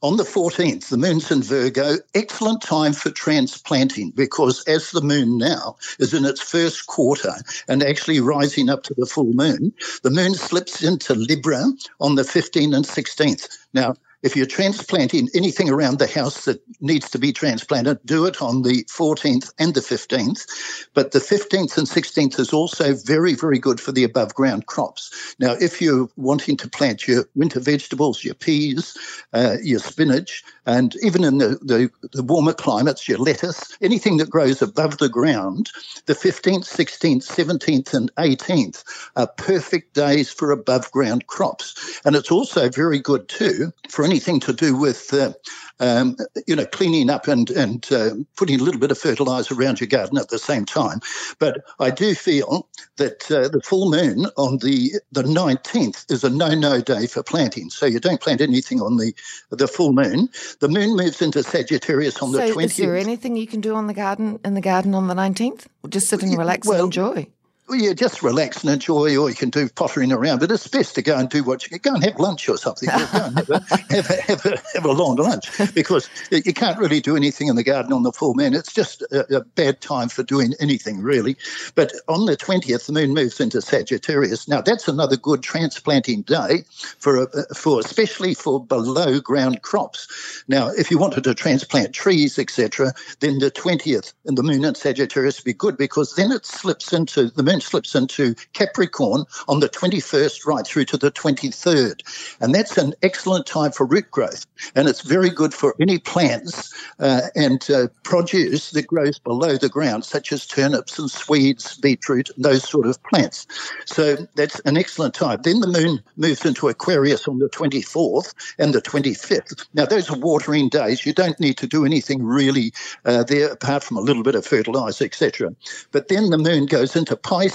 on 0.02 0.16
the 0.16 0.24
14th, 0.24 0.88
the 0.88 0.96
moon's 0.96 1.30
in 1.30 1.42
Virgo, 1.42 1.96
excellent 2.14 2.60
time 2.60 2.92
for 2.92 3.10
transplanting 3.10 4.10
because 4.10 4.62
as 4.64 4.90
the 4.90 5.00
moon 5.00 5.38
now 5.38 5.76
is 6.00 6.12
in 6.12 6.24
its 6.24 6.40
first 6.42 6.86
quarter 6.86 7.34
and 7.68 7.82
actually 7.82 8.20
rising 8.20 8.68
up 8.68 8.82
to 8.82 8.94
the 8.98 9.06
full 9.06 9.32
moon, 9.32 9.72
the 10.02 10.10
moon 10.10 10.34
slips 10.34 10.82
into 10.82 11.14
Libra 11.14 11.64
on 12.00 12.16
the 12.16 12.22
15th 12.22 12.74
and 12.74 12.84
16th. 12.84 13.48
Now, 13.74 13.94
if 14.22 14.36
you're 14.36 14.46
transplanting 14.46 15.28
anything 15.34 15.68
around 15.68 15.98
the 15.98 16.06
house 16.06 16.44
that 16.44 16.62
needs 16.80 17.10
to 17.10 17.18
be 17.18 17.32
transplanted, 17.32 17.98
do 18.04 18.24
it 18.26 18.40
on 18.40 18.62
the 18.62 18.84
14th 18.84 19.52
and 19.58 19.74
the 19.74 19.80
15th. 19.80 20.46
But 20.94 21.12
the 21.12 21.18
15th 21.18 21.76
and 21.76 21.86
16th 21.86 22.38
is 22.38 22.52
also 22.52 22.94
very, 22.94 23.34
very 23.34 23.58
good 23.58 23.80
for 23.80 23.92
the 23.92 24.04
above 24.04 24.34
ground 24.34 24.66
crops. 24.66 25.34
Now, 25.38 25.52
if 25.60 25.80
you're 25.80 26.08
wanting 26.16 26.56
to 26.58 26.68
plant 26.68 27.08
your 27.08 27.24
winter 27.34 27.60
vegetables, 27.60 28.22
your 28.22 28.34
peas, 28.34 28.96
uh, 29.32 29.56
your 29.62 29.80
spinach, 29.80 30.44
and 30.66 30.94
even 31.02 31.24
in 31.24 31.38
the, 31.38 31.58
the, 31.62 31.90
the 32.12 32.22
warmer 32.22 32.52
climates, 32.52 33.08
your 33.08 33.18
lettuce, 33.18 33.76
anything 33.80 34.18
that 34.18 34.30
grows 34.30 34.62
above 34.62 34.98
the 34.98 35.08
ground, 35.08 35.70
the 36.06 36.14
15th, 36.14 36.64
16th, 36.64 37.26
17th, 37.26 37.94
and 37.94 38.14
18th 38.14 38.84
are 39.16 39.26
perfect 39.26 39.94
days 39.94 40.30
for 40.30 40.52
above 40.52 40.90
ground 40.92 41.26
crops. 41.26 42.00
And 42.04 42.14
it's 42.14 42.30
also 42.30 42.68
very 42.68 43.00
good 43.00 43.28
too 43.28 43.72
for 43.88 44.04
anything 44.12 44.40
to 44.40 44.52
do 44.52 44.76
with, 44.76 45.12
uh, 45.14 45.32
um, 45.80 46.16
you 46.46 46.54
know, 46.54 46.66
cleaning 46.66 47.08
up 47.08 47.28
and 47.28 47.48
and 47.50 47.90
uh, 47.90 48.10
putting 48.36 48.60
a 48.60 48.62
little 48.62 48.80
bit 48.80 48.90
of 48.90 48.98
fertilizer 48.98 49.54
around 49.54 49.80
your 49.80 49.88
garden 49.88 50.18
at 50.18 50.28
the 50.28 50.38
same 50.38 50.66
time. 50.66 51.00
But 51.38 51.64
I 51.80 51.90
do 51.90 52.14
feel 52.14 52.68
that 52.96 53.30
uh, 53.30 53.48
the 53.48 53.62
full 53.62 53.90
moon 53.90 54.26
on 54.36 54.58
the 54.58 54.92
the 55.12 55.22
nineteenth 55.22 56.04
is 56.10 56.24
a 56.24 56.30
no-no 56.30 56.82
day 56.82 57.06
for 57.06 57.22
planting. 57.22 57.70
So 57.70 57.86
you 57.86 58.00
don't 58.00 58.20
plant 58.20 58.42
anything 58.42 58.82
on 58.82 58.98
the 58.98 59.14
the 59.50 59.66
full 59.66 59.94
moon. 59.94 60.28
The 60.60 60.68
moon 60.68 60.94
moves 60.94 61.22
into 61.22 61.42
Sagittarius 61.42 62.20
on 62.20 62.32
so 62.32 62.38
the 62.38 62.52
twentieth. 62.52 62.72
is 62.72 62.76
there 62.76 62.96
anything 62.96 63.36
you 63.36 63.46
can 63.46 63.62
do 63.62 63.74
on 63.74 63.86
the 63.86 63.94
garden 63.94 64.40
in 64.44 64.52
the 64.52 64.60
garden 64.60 64.94
on 64.94 65.08
the 65.08 65.14
nineteenth? 65.14 65.68
Just 65.88 66.08
sit 66.08 66.22
and 66.22 66.36
relax 66.36 66.68
well, 66.68 66.84
and 66.84 66.84
enjoy. 66.86 67.26
Well, 67.72 67.80
yeah, 67.80 67.94
just 67.94 68.22
relax 68.22 68.62
and 68.62 68.70
enjoy, 68.70 69.16
or 69.16 69.30
you 69.30 69.34
can 69.34 69.48
do 69.48 69.66
pottering 69.66 70.12
around. 70.12 70.40
But 70.40 70.50
it's 70.50 70.68
best 70.68 70.94
to 70.96 71.00
go 71.00 71.16
and 71.16 71.30
do 71.30 71.42
what 71.42 71.70
you 71.70 71.78
go 71.78 71.94
and 71.94 72.04
have 72.04 72.18
lunch 72.18 72.46
or 72.46 72.58
something. 72.58 72.86
Go 72.86 73.06
and 73.14 73.38
have, 73.38 73.48
a, 73.48 73.60
have, 73.94 74.10
a, 74.10 74.20
have, 74.20 74.44
a, 74.44 74.62
have 74.74 74.84
a 74.84 74.92
long 74.92 75.16
lunch 75.16 75.48
because 75.72 76.10
you 76.30 76.52
can't 76.52 76.78
really 76.78 77.00
do 77.00 77.16
anything 77.16 77.48
in 77.48 77.56
the 77.56 77.64
garden 77.64 77.94
on 77.94 78.02
the 78.02 78.12
full 78.12 78.34
moon. 78.34 78.52
It's 78.52 78.74
just 78.74 79.00
a, 79.10 79.38
a 79.38 79.40
bad 79.40 79.80
time 79.80 80.10
for 80.10 80.22
doing 80.22 80.52
anything 80.60 81.00
really. 81.00 81.34
But 81.74 81.94
on 82.08 82.26
the 82.26 82.36
twentieth, 82.36 82.88
the 82.88 82.92
moon 82.92 83.14
moves 83.14 83.40
into 83.40 83.62
Sagittarius. 83.62 84.46
Now 84.46 84.60
that's 84.60 84.86
another 84.86 85.16
good 85.16 85.42
transplanting 85.42 86.24
day 86.24 86.64
for 86.98 87.22
a, 87.22 87.54
for 87.54 87.80
especially 87.80 88.34
for 88.34 88.62
below 88.62 89.18
ground 89.18 89.62
crops. 89.62 90.44
Now, 90.46 90.68
if 90.76 90.90
you 90.90 90.98
wanted 90.98 91.24
to 91.24 91.34
transplant 91.34 91.94
trees, 91.94 92.38
etc., 92.38 92.92
then 93.20 93.38
the 93.38 93.50
twentieth 93.50 94.12
and 94.26 94.36
the 94.36 94.42
moon 94.42 94.62
in 94.62 94.74
Sagittarius 94.74 95.38
would 95.38 95.46
be 95.46 95.54
good 95.54 95.78
because 95.78 96.16
then 96.16 96.32
it 96.32 96.44
slips 96.44 96.92
into 96.92 97.30
the 97.30 97.42
moon 97.42 97.61
slips 97.62 97.94
into 97.94 98.34
Capricorn 98.52 99.24
on 99.48 99.60
the 99.60 99.68
21st 99.68 100.46
right 100.46 100.66
through 100.66 100.84
to 100.86 100.96
the 100.96 101.10
23rd. 101.10 102.02
And 102.40 102.54
that's 102.54 102.76
an 102.76 102.94
excellent 103.02 103.46
time 103.46 103.72
for 103.72 103.86
root 103.86 104.10
growth. 104.10 104.46
And 104.74 104.88
it's 104.88 105.02
very 105.02 105.30
good 105.30 105.54
for 105.54 105.74
any 105.80 105.98
plants 105.98 106.72
uh, 106.98 107.22
and 107.34 107.68
uh, 107.70 107.88
produce 108.04 108.70
that 108.70 108.86
grows 108.86 109.18
below 109.18 109.56
the 109.56 109.68
ground, 109.68 110.04
such 110.04 110.32
as 110.32 110.46
turnips 110.46 110.98
and 110.98 111.10
swedes, 111.10 111.76
beetroot, 111.78 112.30
those 112.36 112.68
sort 112.68 112.86
of 112.86 113.02
plants. 113.04 113.46
So 113.86 114.16
that's 114.34 114.60
an 114.60 114.76
excellent 114.76 115.14
time. 115.14 115.40
Then 115.42 115.60
the 115.60 115.66
moon 115.66 116.02
moves 116.16 116.44
into 116.44 116.68
Aquarius 116.68 117.28
on 117.28 117.38
the 117.38 117.48
24th 117.48 118.34
and 118.58 118.74
the 118.74 118.82
25th. 118.82 119.66
Now, 119.74 119.86
those 119.86 120.10
are 120.10 120.18
watering 120.18 120.68
days. 120.68 121.06
You 121.06 121.12
don't 121.12 121.38
need 121.40 121.58
to 121.58 121.66
do 121.66 121.84
anything 121.84 122.22
really 122.24 122.72
uh, 123.04 123.24
there 123.24 123.52
apart 123.52 123.84
from 123.84 123.96
a 123.96 124.00
little 124.00 124.22
bit 124.22 124.34
of 124.34 124.46
fertilizer, 124.46 125.04
etc. 125.04 125.54
But 125.90 126.08
then 126.08 126.30
the 126.30 126.38
moon 126.38 126.66
goes 126.66 126.96
into 126.96 127.16
Pisces 127.16 127.51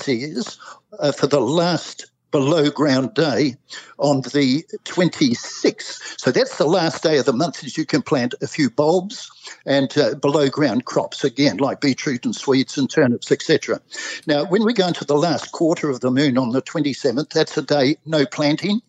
uh, 1.00 1.12
for 1.12 1.28
the 1.28 1.42
last 1.42 2.12
below 2.32 2.70
ground 2.70 3.14
day 3.14 3.56
on 3.98 4.22
the 4.22 4.64
26th. 4.84 6.20
So 6.20 6.32
that's 6.32 6.58
the 6.58 6.66
last 6.66 7.04
day 7.04 7.18
of 7.18 7.26
the 7.26 7.34
month 7.34 7.62
that 7.62 7.78
you 7.78 7.86
can 7.86 8.02
plant 8.02 8.36
a 8.42 8.48
few 8.48 8.70
bulbs 8.70 9.30
and 9.66 9.96
uh, 9.98 10.16
below 10.16 10.50
ground 10.50 10.86
crops 10.86 11.24
again, 11.24 11.58
like 11.58 11.82
beetroot 11.82 12.26
and 12.26 12.36
swedes 12.36 12.78
and 12.78 12.90
turnips, 12.90 13.32
etc. 13.32 13.82
Now, 14.28 14.46
when 14.46 14.66
we 14.66 14.74
go 14.74 14.88
into 14.88 15.06
the 15.06 15.16
last 15.16 15.52
quarter 15.52 15.90
of 15.90 16.02
the 16.02 16.12
moon 16.12 16.38
on 16.38 16.52
the 16.52 16.62
27th, 16.62 17.30
that's 17.30 17.58
a 17.58 17.62
day 17.62 17.98
no 18.06 18.26
planting. 18.26 18.82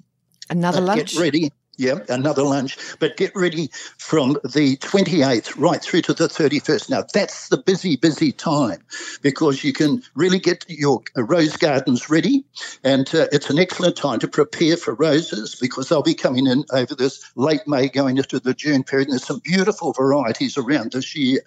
Another 0.51 0.79
Uh, 0.79 0.83
lunch. 0.83 1.13
Get 1.13 1.21
ready. 1.21 1.53
Yeah, 1.79 2.01
another 2.09 2.43
lunch. 2.45 2.79
But 3.01 3.19
get 3.19 3.33
ready 3.37 3.71
from 3.99 4.35
the 4.45 4.79
28th 4.79 5.61
right 5.61 5.83
through 5.83 6.03
to 6.03 6.15
the 6.15 6.29
31st. 6.29 6.91
Now, 6.91 7.05
that's 7.15 7.51
the 7.51 7.59
busy, 7.59 7.97
busy 7.97 8.33
time 8.33 8.81
because 9.23 9.65
you 9.65 9.73
can 9.73 10.03
really 10.17 10.41
get 10.41 10.67
your 10.69 11.03
rose 11.17 11.57
gardens 11.57 12.11
ready. 12.11 12.45
And 12.85 13.15
uh, 13.15 13.29
it's 13.33 13.51
an 13.51 13.61
excellent 13.61 13.97
time 13.97 14.21
to 14.21 14.29
prepare 14.29 14.77
for 14.79 14.95
roses 14.95 15.57
because 15.57 15.91
they'll 15.91 16.03
be 16.03 16.15
coming 16.15 16.49
in 16.49 16.65
over 16.73 16.97
this 16.97 17.25
late 17.37 17.69
May 17.69 17.89
going 17.91 18.19
into 18.19 18.41
the 18.41 18.55
June 18.55 18.85
period. 18.85 19.09
And 19.09 19.15
there's 19.15 19.27
some 19.27 19.41
beautiful 19.45 19.93
varieties 19.95 20.59
around 20.59 20.93
this 20.93 21.17
year. 21.17 21.43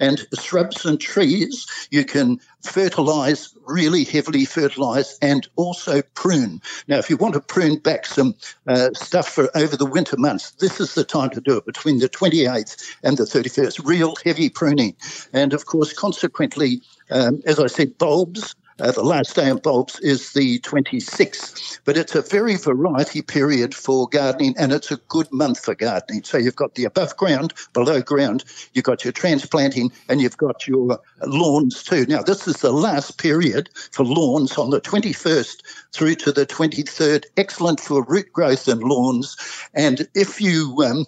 And 0.00 0.26
shrubs 0.40 0.86
and 0.86 1.00
trees, 1.00 1.66
you 1.90 2.04
can 2.04 2.40
fertilize, 2.62 3.54
really 3.68 4.04
heavily 4.04 4.44
fertilize, 4.44 5.18
and 5.22 5.46
also 5.56 6.02
prune. 6.14 6.60
Now, 6.88 6.98
if 6.98 7.10
you 7.10 7.16
want 7.16 7.34
to 7.34 7.40
prune 7.40 7.78
back 7.78 8.06
some 8.06 8.34
uh, 8.66 8.90
stuff 8.94 9.28
for 9.28 9.50
over 9.56 9.76
the 9.76 9.86
winter 9.86 10.16
months, 10.16 10.52
this 10.52 10.80
is 10.80 10.94
the 10.94 11.04
time 11.04 11.30
to 11.30 11.40
do 11.40 11.56
it 11.56 11.66
between 11.66 11.98
the 11.98 12.08
28th 12.08 12.82
and 13.02 13.16
the 13.16 13.24
31st. 13.24 13.86
Real 13.86 14.16
heavy 14.24 14.48
pruning. 14.48 14.96
And 15.32 15.52
of 15.52 15.66
course, 15.66 15.92
consequently, 15.92 16.82
um, 17.10 17.42
as 17.46 17.60
I 17.60 17.66
said, 17.66 17.98
bulbs. 17.98 18.54
Uh, 18.80 18.92
the 18.92 19.02
last 19.02 19.34
day 19.34 19.50
of 19.50 19.60
bulbs 19.60 19.98
is 20.00 20.32
the 20.34 20.60
26th, 20.60 21.80
but 21.84 21.96
it's 21.96 22.14
a 22.14 22.22
very 22.22 22.54
variety 22.54 23.20
period 23.20 23.74
for 23.74 24.08
gardening 24.08 24.54
and 24.56 24.72
it's 24.72 24.92
a 24.92 24.96
good 25.08 25.26
month 25.32 25.58
for 25.64 25.74
gardening. 25.74 26.22
So 26.22 26.38
you've 26.38 26.54
got 26.54 26.76
the 26.76 26.84
above 26.84 27.16
ground, 27.16 27.54
below 27.72 28.00
ground, 28.00 28.44
you've 28.74 28.84
got 28.84 29.02
your 29.04 29.12
transplanting, 29.12 29.90
and 30.08 30.20
you've 30.20 30.36
got 30.36 30.68
your 30.68 31.00
lawns 31.26 31.82
too. 31.82 32.06
Now, 32.06 32.22
this 32.22 32.46
is 32.46 32.58
the 32.58 32.72
last 32.72 33.18
period 33.18 33.68
for 33.74 34.04
lawns 34.04 34.56
on 34.56 34.70
the 34.70 34.80
21st 34.80 35.56
through 35.92 36.14
to 36.16 36.30
the 36.30 36.46
23rd. 36.46 37.24
Excellent 37.36 37.80
for 37.80 38.04
root 38.04 38.32
growth 38.32 38.68
and 38.68 38.80
lawns. 38.82 39.36
And 39.74 40.06
if 40.14 40.40
you 40.40 40.76
um, 40.86 41.04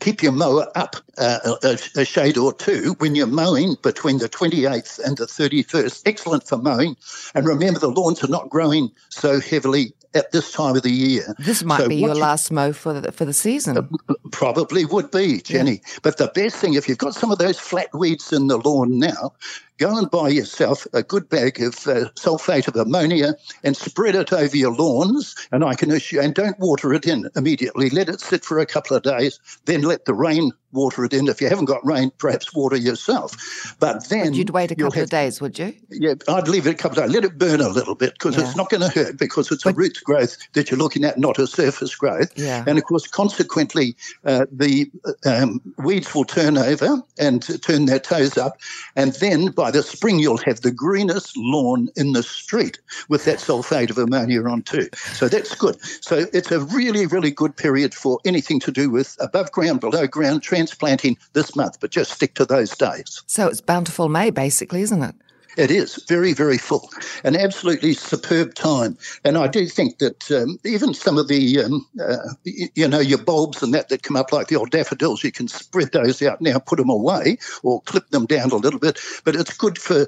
keep 0.00 0.22
your 0.22 0.32
mower 0.32 0.66
up 0.76 0.96
uh, 1.18 1.56
a, 1.62 1.78
a 1.96 2.04
shade 2.04 2.38
or 2.38 2.52
two 2.52 2.94
when 2.98 3.14
you're 3.14 3.26
mowing 3.26 3.76
between 3.82 4.18
the 4.18 4.28
28th 4.28 4.98
and 5.04 5.16
the 5.16 5.26
31st. 5.26 6.02
Excellent 6.06 6.46
for 6.46 6.58
mowing. 6.58 6.96
And 7.34 7.46
remember, 7.46 7.80
the 7.80 7.88
lawns 7.90 8.22
are 8.22 8.28
not 8.28 8.48
growing 8.48 8.90
so 9.08 9.40
heavily 9.40 9.92
at 10.14 10.32
this 10.32 10.52
time 10.52 10.74
of 10.76 10.82
the 10.82 10.90
year. 10.90 11.34
This 11.38 11.62
might 11.62 11.82
So 11.82 11.88
be 11.88 11.96
your 11.96 12.14
you- 12.14 12.20
last 12.20 12.50
mow 12.50 12.72
for 12.72 12.98
the, 13.00 13.12
for 13.12 13.24
the 13.24 13.32
season. 13.34 13.88
Probably 14.32 14.84
would 14.84 15.10
be, 15.10 15.40
Jenny. 15.40 15.82
But 16.02 16.16
the 16.16 16.28
best 16.34 16.56
thing, 16.56 16.74
if 16.74 16.88
you've 16.88 16.98
got 16.98 17.14
some 17.14 17.30
of 17.30 17.38
those 17.38 17.58
flat 17.58 17.88
weeds 17.92 18.32
in 18.32 18.46
the 18.46 18.56
lawn 18.58 18.98
now, 18.98 19.32
go 19.78 19.96
and 19.96 20.10
buy 20.10 20.28
yourself 20.28 20.86
a 20.92 21.02
good 21.02 21.28
bag 21.28 21.60
of 21.60 21.74
uh, 21.86 22.10
sulfate 22.16 22.68
of 22.68 22.76
ammonia 22.76 23.34
and 23.62 23.76
spread 23.76 24.14
it 24.14 24.32
over 24.32 24.56
your 24.56 24.74
lawns. 24.74 25.34
And 25.52 25.64
I 25.64 25.74
can 25.74 25.90
assure, 25.90 26.22
and 26.22 26.34
don't 26.34 26.58
water 26.58 26.92
it 26.92 27.06
in 27.06 27.28
immediately. 27.36 27.88
Let 27.90 28.08
it 28.08 28.20
sit 28.20 28.44
for 28.44 28.58
a 28.58 28.66
couple 28.66 28.96
of 28.96 29.02
days, 29.02 29.40
then 29.64 29.82
let 29.82 30.04
the 30.04 30.14
rain 30.14 30.52
water 30.72 31.04
it 31.04 31.12
in. 31.12 31.28
If 31.28 31.40
you 31.40 31.48
haven't 31.48 31.64
got 31.66 31.84
rain, 31.86 32.10
perhaps 32.18 32.54
water 32.54 32.76
yourself. 32.76 33.34
But 33.80 34.08
then 34.08 34.34
You'd 34.34 34.50
wait 34.50 34.70
a 34.70 34.74
couple 34.74 34.92
have 34.92 35.04
of 35.04 35.10
days, 35.10 35.40
would 35.40 35.58
you? 35.58 35.74
yeah, 35.90 36.14
I'd 36.28 36.48
leave 36.48 36.66
it 36.66 36.70
a 36.70 36.74
couple 36.74 36.98
of 36.98 37.06
days. 37.06 37.14
Let 37.14 37.24
it 37.24 37.38
burn 37.38 37.60
a 37.60 37.68
little 37.68 37.94
bit 37.94 38.12
because 38.14 38.36
Yeah. 38.36 38.44
it's 38.46 38.56
not 38.56 38.70
going 38.70 38.82
to 38.82 38.88
hurt 38.88 39.18
because 39.18 39.50
it's 39.50 39.64
a 39.66 39.72
root 39.72 39.98
growth 40.04 40.36
that 40.52 40.70
you're 40.70 40.78
looking 40.78 41.04
at, 41.04 41.18
not 41.18 41.38
a 41.38 41.46
surface 41.46 41.94
growth. 41.94 42.30
Yeah. 42.36 42.64
And 42.66 42.78
of 42.78 42.84
course, 42.84 43.06
consequently, 43.06 43.96
uh, 44.24 44.46
the 44.52 44.90
um, 45.24 45.60
weeds 45.78 46.14
will 46.14 46.24
turn 46.24 46.58
over 46.58 47.02
and 47.18 47.42
turn 47.62 47.86
their 47.86 47.98
toes 47.98 48.36
up. 48.36 48.58
And 48.96 49.12
then 49.14 49.50
by 49.52 49.70
the 49.70 49.82
spring, 49.82 50.18
you'll 50.18 50.38
have 50.38 50.60
the 50.60 50.70
greenest 50.72 51.36
lawn 51.36 51.88
in 51.96 52.12
the 52.12 52.22
street 52.22 52.78
with 53.08 53.24
that 53.24 53.38
sulfate 53.38 53.90
of 53.90 53.98
ammonia 53.98 54.42
on 54.44 54.62
too. 54.62 54.88
So 55.14 55.28
that's 55.28 55.54
good. 55.54 55.76
So 56.02 56.26
it's 56.32 56.50
a 56.50 56.60
really, 56.60 57.06
really 57.06 57.30
good 57.30 57.56
period 57.56 57.94
for 57.94 58.18
anything 58.24 58.60
to 58.60 58.70
do 58.72 58.90
with 58.90 59.16
above 59.20 59.50
ground, 59.52 59.80
below 59.80 60.06
ground, 60.06 60.42
transplanting 60.58 61.16
this 61.32 61.54
month, 61.54 61.78
but 61.80 61.90
just 61.90 62.12
stick 62.12 62.34
to 62.34 62.44
those 62.44 62.76
days. 62.76 63.22
So 63.26 63.46
it's 63.48 63.60
bountiful 63.60 64.08
May, 64.08 64.30
basically, 64.30 64.82
isn't 64.82 65.02
it? 65.02 65.14
It 65.56 65.70
is 65.72 66.04
very, 66.06 66.34
very 66.34 66.58
full, 66.58 66.88
an 67.24 67.34
absolutely 67.34 67.92
superb 67.94 68.54
time. 68.54 68.96
And 69.24 69.36
I 69.36 69.48
do 69.48 69.66
think 69.66 69.98
that 69.98 70.30
um, 70.30 70.58
even 70.64 70.94
some 70.94 71.18
of 71.18 71.26
the, 71.26 71.64
um, 71.64 71.86
uh, 72.00 72.34
you 72.44 72.86
know, 72.86 73.00
your 73.00 73.18
bulbs 73.18 73.60
and 73.60 73.74
that 73.74 73.88
that 73.88 74.04
come 74.04 74.14
up 74.14 74.32
like 74.32 74.46
the 74.46 74.56
old 74.56 74.70
daffodils, 74.70 75.24
you 75.24 75.32
can 75.32 75.48
spread 75.48 75.90
those 75.92 76.22
out 76.22 76.40
now, 76.40 76.60
put 76.60 76.78
them 76.78 76.90
away, 76.90 77.38
or 77.64 77.80
clip 77.82 78.08
them 78.10 78.26
down 78.26 78.52
a 78.52 78.56
little 78.56 78.78
bit. 78.78 79.00
But 79.24 79.34
it's 79.34 79.56
good 79.56 79.78
for 79.78 80.06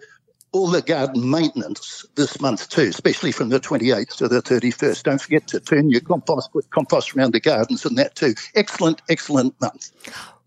all 0.52 0.68
the 0.68 0.82
garden 0.82 1.30
maintenance 1.30 2.04
this 2.16 2.40
month 2.40 2.68
too, 2.68 2.82
especially 2.82 3.32
from 3.32 3.50
the 3.50 3.60
28th 3.60 4.16
to 4.16 4.28
the 4.28 4.42
31st. 4.42 5.02
Don't 5.04 5.20
forget 5.20 5.46
to 5.48 5.60
turn 5.60 5.90
your 5.90 6.00
compost, 6.00 6.52
put 6.52 6.70
compost 6.70 7.14
around 7.14 7.32
the 7.32 7.40
gardens 7.40 7.84
and 7.84 7.96
that 7.98 8.14
too. 8.14 8.34
Excellent, 8.54 9.00
excellent 9.08 9.58
month. 9.60 9.90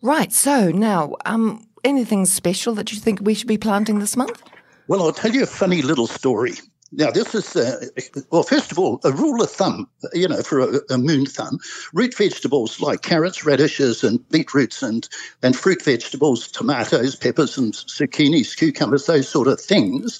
Right. 0.01 0.33
So 0.33 0.69
now, 0.71 1.15
um, 1.25 1.65
anything 1.83 2.25
special 2.25 2.73
that 2.75 2.91
you 2.91 2.99
think 2.99 3.19
we 3.21 3.33
should 3.33 3.47
be 3.47 3.57
planting 3.57 3.99
this 3.99 4.17
month? 4.17 4.43
Well, 4.87 5.01
I'll 5.01 5.13
tell 5.13 5.31
you 5.31 5.43
a 5.43 5.47
funny 5.47 5.81
little 5.81 6.07
story. 6.07 6.53
Now, 6.95 7.10
this 7.10 7.34
is, 7.34 7.56
uh, 7.56 7.88
well, 8.29 8.43
first 8.43 8.71
of 8.71 8.77
all, 8.77 8.99
a 9.03 9.12
rule 9.12 9.41
of 9.41 9.49
thumb, 9.49 9.89
you 10.13 10.27
know, 10.27 10.43
for 10.43 10.60
a, 10.60 10.79
a, 10.91 10.97
moon 10.99 11.25
thumb. 11.25 11.58
Root 11.91 12.15
vegetables 12.15 12.79
like 12.79 13.01
carrots, 13.01 13.45
radishes, 13.45 14.03
and 14.03 14.27
beetroots, 14.29 14.84
and, 14.84 15.10
and 15.41 15.56
fruit 15.56 15.82
vegetables, 15.84 16.47
tomatoes, 16.47 17.15
peppers, 17.15 17.58
and 17.58 17.73
zucchinis, 17.73 18.56
cucumbers, 18.56 19.08
those 19.08 19.27
sort 19.27 19.47
of 19.47 19.60
things. 19.60 20.19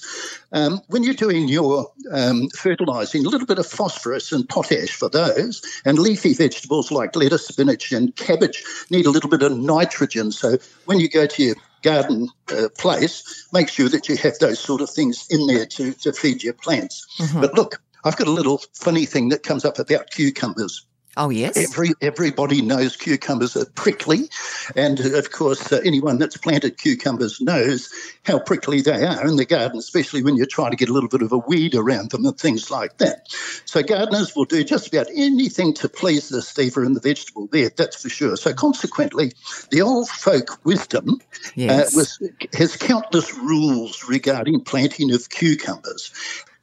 Um, 0.52 0.80
when 0.88 1.04
you're 1.04 1.14
doing 1.14 1.46
your 1.46 1.92
um, 2.12 2.48
fertilizing, 2.50 3.24
a 3.24 3.28
little 3.28 3.46
bit 3.46 3.60
of 3.60 3.66
phosphorus 3.66 4.32
and 4.32 4.48
potash 4.48 4.90
for 4.90 5.08
those, 5.08 5.62
and 5.84 5.98
leafy 5.98 6.34
vegetables 6.34 6.90
like 6.90 7.14
lettuce, 7.14 7.46
spinach, 7.46 7.92
and 7.92 8.16
cabbage 8.16 8.64
need 8.90 9.06
a 9.06 9.10
little 9.10 9.30
bit 9.30 9.42
of 9.42 9.56
nitrogen. 9.56 10.32
So 10.32 10.58
when 10.86 10.98
you 10.98 11.08
go 11.08 11.26
to 11.26 11.42
your 11.42 11.56
garden 11.84 12.28
uh, 12.50 12.68
place, 12.76 13.46
make 13.52 13.68
sure 13.68 13.88
that 13.88 14.08
you 14.08 14.16
have 14.16 14.38
those 14.40 14.58
sort 14.58 14.80
of 14.80 14.90
things 14.90 15.26
in 15.30 15.46
there 15.46 15.66
to, 15.66 15.92
to 15.92 16.12
feed 16.12 16.42
your 16.42 16.54
plants. 16.54 17.06
Mm-hmm. 17.20 17.40
But 17.40 17.54
look, 17.54 17.80
I've 18.04 18.16
got 18.16 18.26
a 18.26 18.32
little 18.32 18.60
funny 18.72 19.06
thing 19.06 19.28
that 19.28 19.42
comes 19.44 19.64
up 19.64 19.78
about 19.78 20.10
cucumbers. 20.10 20.86
Oh 21.16 21.30
yes. 21.30 21.56
Every 21.56 21.90
everybody 22.00 22.60
knows 22.60 22.96
cucumbers 22.96 23.56
are 23.56 23.66
prickly, 23.66 24.28
and 24.74 24.98
of 25.00 25.30
course, 25.30 25.72
uh, 25.72 25.80
anyone 25.84 26.18
that's 26.18 26.36
planted 26.36 26.78
cucumbers 26.78 27.40
knows 27.40 27.88
how 28.24 28.38
prickly 28.40 28.80
they 28.80 29.04
are 29.04 29.26
in 29.26 29.36
the 29.36 29.44
garden, 29.44 29.78
especially 29.78 30.22
when 30.22 30.36
you're 30.36 30.46
trying 30.46 30.72
to 30.72 30.76
get 30.76 30.88
a 30.88 30.92
little 30.92 31.08
bit 31.08 31.22
of 31.22 31.32
a 31.32 31.38
weed 31.38 31.74
around 31.74 32.10
them 32.10 32.24
and 32.24 32.38
things 32.38 32.70
like 32.70 32.98
that. 32.98 33.28
So 33.64 33.82
gardeners 33.82 34.34
will 34.34 34.44
do 34.44 34.64
just 34.64 34.88
about 34.88 35.06
anything 35.14 35.74
to 35.74 35.88
please 35.88 36.28
the 36.30 36.38
stever 36.38 36.84
in 36.84 36.94
the 36.94 37.00
vegetable 37.00 37.48
there, 37.52 37.70
That's 37.70 38.02
for 38.02 38.08
sure. 38.08 38.36
So 38.36 38.52
consequently, 38.52 39.32
the 39.70 39.82
old 39.82 40.08
folk 40.08 40.64
wisdom 40.64 41.08
uh, 41.10 41.48
yes. 41.54 41.94
uh, 41.94 41.98
was, 41.98 42.30
has 42.54 42.76
countless 42.76 43.34
rules 43.34 44.04
regarding 44.08 44.60
planting 44.62 45.12
of 45.12 45.28
cucumbers 45.30 46.12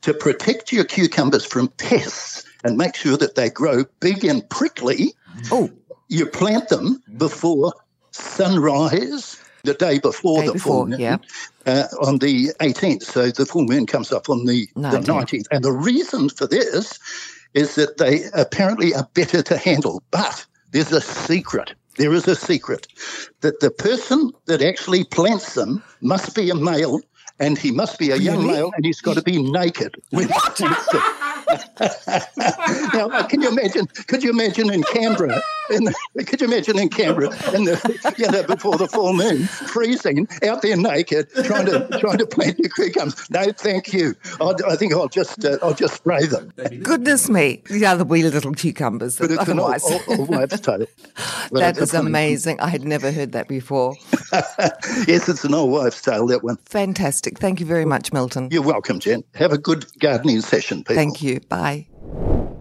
to 0.02 0.14
protect 0.14 0.72
your 0.72 0.84
cucumbers 0.84 1.46
from 1.46 1.68
pests 1.70 2.46
and 2.64 2.78
make 2.78 2.96
sure 2.96 3.18
that 3.18 3.36
they 3.36 3.50
grow 3.50 3.86
big 4.00 4.24
and 4.24 4.48
prickly. 4.50 5.14
Oh, 5.52 5.70
you 6.08 6.26
plant 6.26 6.70
them 6.70 7.02
before 7.18 7.74
sunrise, 8.12 9.42
the 9.64 9.74
day 9.74 10.00
before 10.00 10.42
day 10.42 10.48
the 10.48 10.54
before, 10.54 10.74
full 10.74 10.88
moon, 10.88 11.00
yeah. 11.00 11.18
uh, 11.66 11.88
on 12.02 12.20
the 12.20 12.50
18th. 12.60 13.04
So 13.04 13.32
the 13.32 13.46
full 13.46 13.66
moon 13.66 13.86
comes 13.86 14.12
up 14.12 14.30
on 14.30 14.46
the 14.46 14.68
19th. 14.76 14.92
the 14.92 15.00
19th. 15.00 15.48
And 15.52 15.64
the 15.64 15.72
reason 15.72 16.30
for 16.30 16.48
this 16.48 17.00
is 17.54 17.76
that 17.76 17.98
they 17.98 18.24
apparently 18.34 18.94
are 18.94 19.08
better 19.14 19.42
to 19.42 19.58
handle. 19.58 20.04
But 20.12 20.46
there's 20.72 20.92
a 20.92 21.02
secret. 21.02 21.74
There 21.98 22.14
is 22.14 22.28
a 22.28 22.36
secret 22.36 22.88
that 23.42 23.60
the 23.60 23.72
person 23.72 24.32
that 24.46 24.62
actually 24.62 25.04
plants 25.04 25.54
them 25.56 25.84
must 26.02 26.36
be 26.36 26.50
a 26.50 26.56
male 26.56 27.02
and 27.40 27.58
he 27.58 27.72
must 27.72 28.00
be 28.00 28.12
a 28.12 28.16
young 28.16 28.40
really? 28.40 28.54
male 28.54 28.72
and 28.76 28.86
he's 28.86 29.02
got 29.02 29.16
to 29.16 29.22
be 29.22 29.42
naked. 29.42 29.96
What? 30.12 30.62
now, 32.94 33.24
can 33.24 33.42
you 33.42 33.50
imagine? 33.50 33.88
Could 34.08 34.24
you 34.24 34.30
imagine 34.30 34.72
in 34.72 34.84
Canberra? 34.84 35.42
In 35.70 35.86
the, 35.86 36.24
could 36.26 36.42
you 36.42 36.48
imagine 36.48 36.78
in 36.80 36.90
Canberra 36.90 37.30
in 37.54 37.64
the 37.66 38.14
you 38.18 38.30
know 38.30 38.44
before 38.44 38.78
the 38.78 38.88
full 38.88 39.14
moon, 39.14 39.44
freezing 39.46 40.28
out 40.44 40.62
there 40.62 40.76
naked, 40.76 41.28
trying 41.46 41.66
to 41.68 41.88
trying 42.00 42.18
to 42.18 42.26
plant 42.26 42.60
your 42.60 42.70
cucumbers? 42.70 43.30
No, 43.30 43.52
thank 43.52 43.94
you. 43.94 44.16
I, 44.40 44.54
I 44.68 44.76
think 44.76 44.94
I'll 44.94 45.08
just 45.08 45.46
uh, 45.46 45.58
I'll 45.62 45.74
just 45.74 45.96
spray 45.96 46.26
them. 46.26 46.52
Goodness 46.84 47.30
me, 47.30 47.62
the 47.70 47.86
other 47.86 48.04
wee 48.04 48.24
little 48.24 48.54
cucumbers. 48.54 49.18
But 49.18 49.32
it's 49.32 49.42
otherwise. 49.42 49.84
an 49.86 50.00
old, 50.08 50.30
wives' 50.30 50.60
tale. 50.60 50.86
that 51.52 51.78
is 51.78 51.94
amazing. 51.94 52.60
I 52.60 52.70
had 52.70 52.84
never 52.84 53.12
heard 53.12 53.32
that 53.34 53.48
before. 53.48 53.96
yes, 55.08 55.30
it's 55.30 55.44
an 55.44 55.54
old 55.54 55.72
wives' 55.72 56.02
tale. 56.02 56.28
That 56.28 56.44
one. 56.44 56.58
Fantastic. 56.66 57.38
Thank 57.40 57.60
you 57.60 57.66
very 57.66 57.86
much, 57.86 58.14
Milton. 58.14 58.50
You're 58.52 58.62
welcome, 58.62 59.00
Jen. 59.00 59.24
Have 59.36 59.52
a 59.52 59.58
good 59.58 59.86
gardening 60.00 60.42
session, 60.42 60.80
people. 60.80 60.96
Thank 60.96 61.22
you. 61.22 61.41
Bye. 61.50 61.88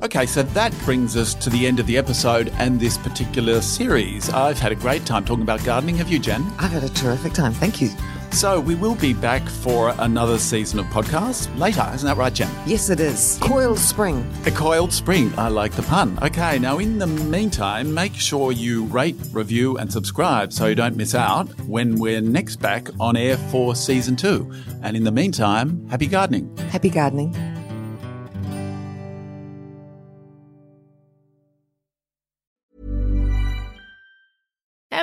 Okay, 0.02 0.24
so 0.24 0.42
that 0.42 0.72
brings 0.84 1.14
us 1.14 1.34
to 1.34 1.50
the 1.50 1.66
end 1.66 1.78
of 1.78 1.86
the 1.86 1.98
episode 1.98 2.50
and 2.56 2.80
this 2.80 2.96
particular 2.96 3.60
series. 3.60 4.30
I've 4.30 4.58
had 4.58 4.72
a 4.72 4.74
great 4.74 5.04
time 5.04 5.26
talking 5.26 5.42
about 5.42 5.62
gardening. 5.62 5.96
Have 5.96 6.08
you, 6.08 6.18
Jen? 6.18 6.42
I've 6.58 6.70
had 6.70 6.84
a 6.84 6.88
terrific 6.88 7.34
time. 7.34 7.52
Thank 7.52 7.82
you. 7.82 7.90
So 8.32 8.60
we 8.60 8.76
will 8.76 8.94
be 8.94 9.12
back 9.12 9.46
for 9.46 9.92
another 9.98 10.38
season 10.38 10.78
of 10.78 10.86
podcasts 10.86 11.54
later, 11.58 11.86
isn't 11.94 12.06
that 12.06 12.16
right, 12.16 12.32
Jen? 12.32 12.48
Yes, 12.64 12.88
it 12.88 13.00
is. 13.00 13.38
Coiled 13.42 13.78
spring. 13.78 14.24
A 14.46 14.50
coiled 14.52 14.92
spring. 14.92 15.32
I 15.36 15.48
like 15.48 15.72
the 15.72 15.82
pun. 15.82 16.16
Okay, 16.22 16.58
now 16.58 16.78
in 16.78 16.98
the 16.98 17.08
meantime, 17.08 17.92
make 17.92 18.14
sure 18.14 18.52
you 18.52 18.84
rate, 18.84 19.16
review, 19.32 19.76
and 19.78 19.92
subscribe 19.92 20.52
so 20.52 20.66
you 20.66 20.76
don't 20.76 20.96
miss 20.96 21.14
out 21.14 21.48
when 21.62 21.96
we're 21.96 22.20
next 22.20 22.56
back 22.56 22.88
on 23.00 23.16
air 23.16 23.36
for 23.36 23.74
season 23.74 24.14
two. 24.16 24.50
And 24.82 24.96
in 24.96 25.04
the 25.04 25.12
meantime, 25.12 25.86
happy 25.88 26.06
gardening. 26.06 26.56
Happy 26.70 26.88
gardening. 26.88 27.34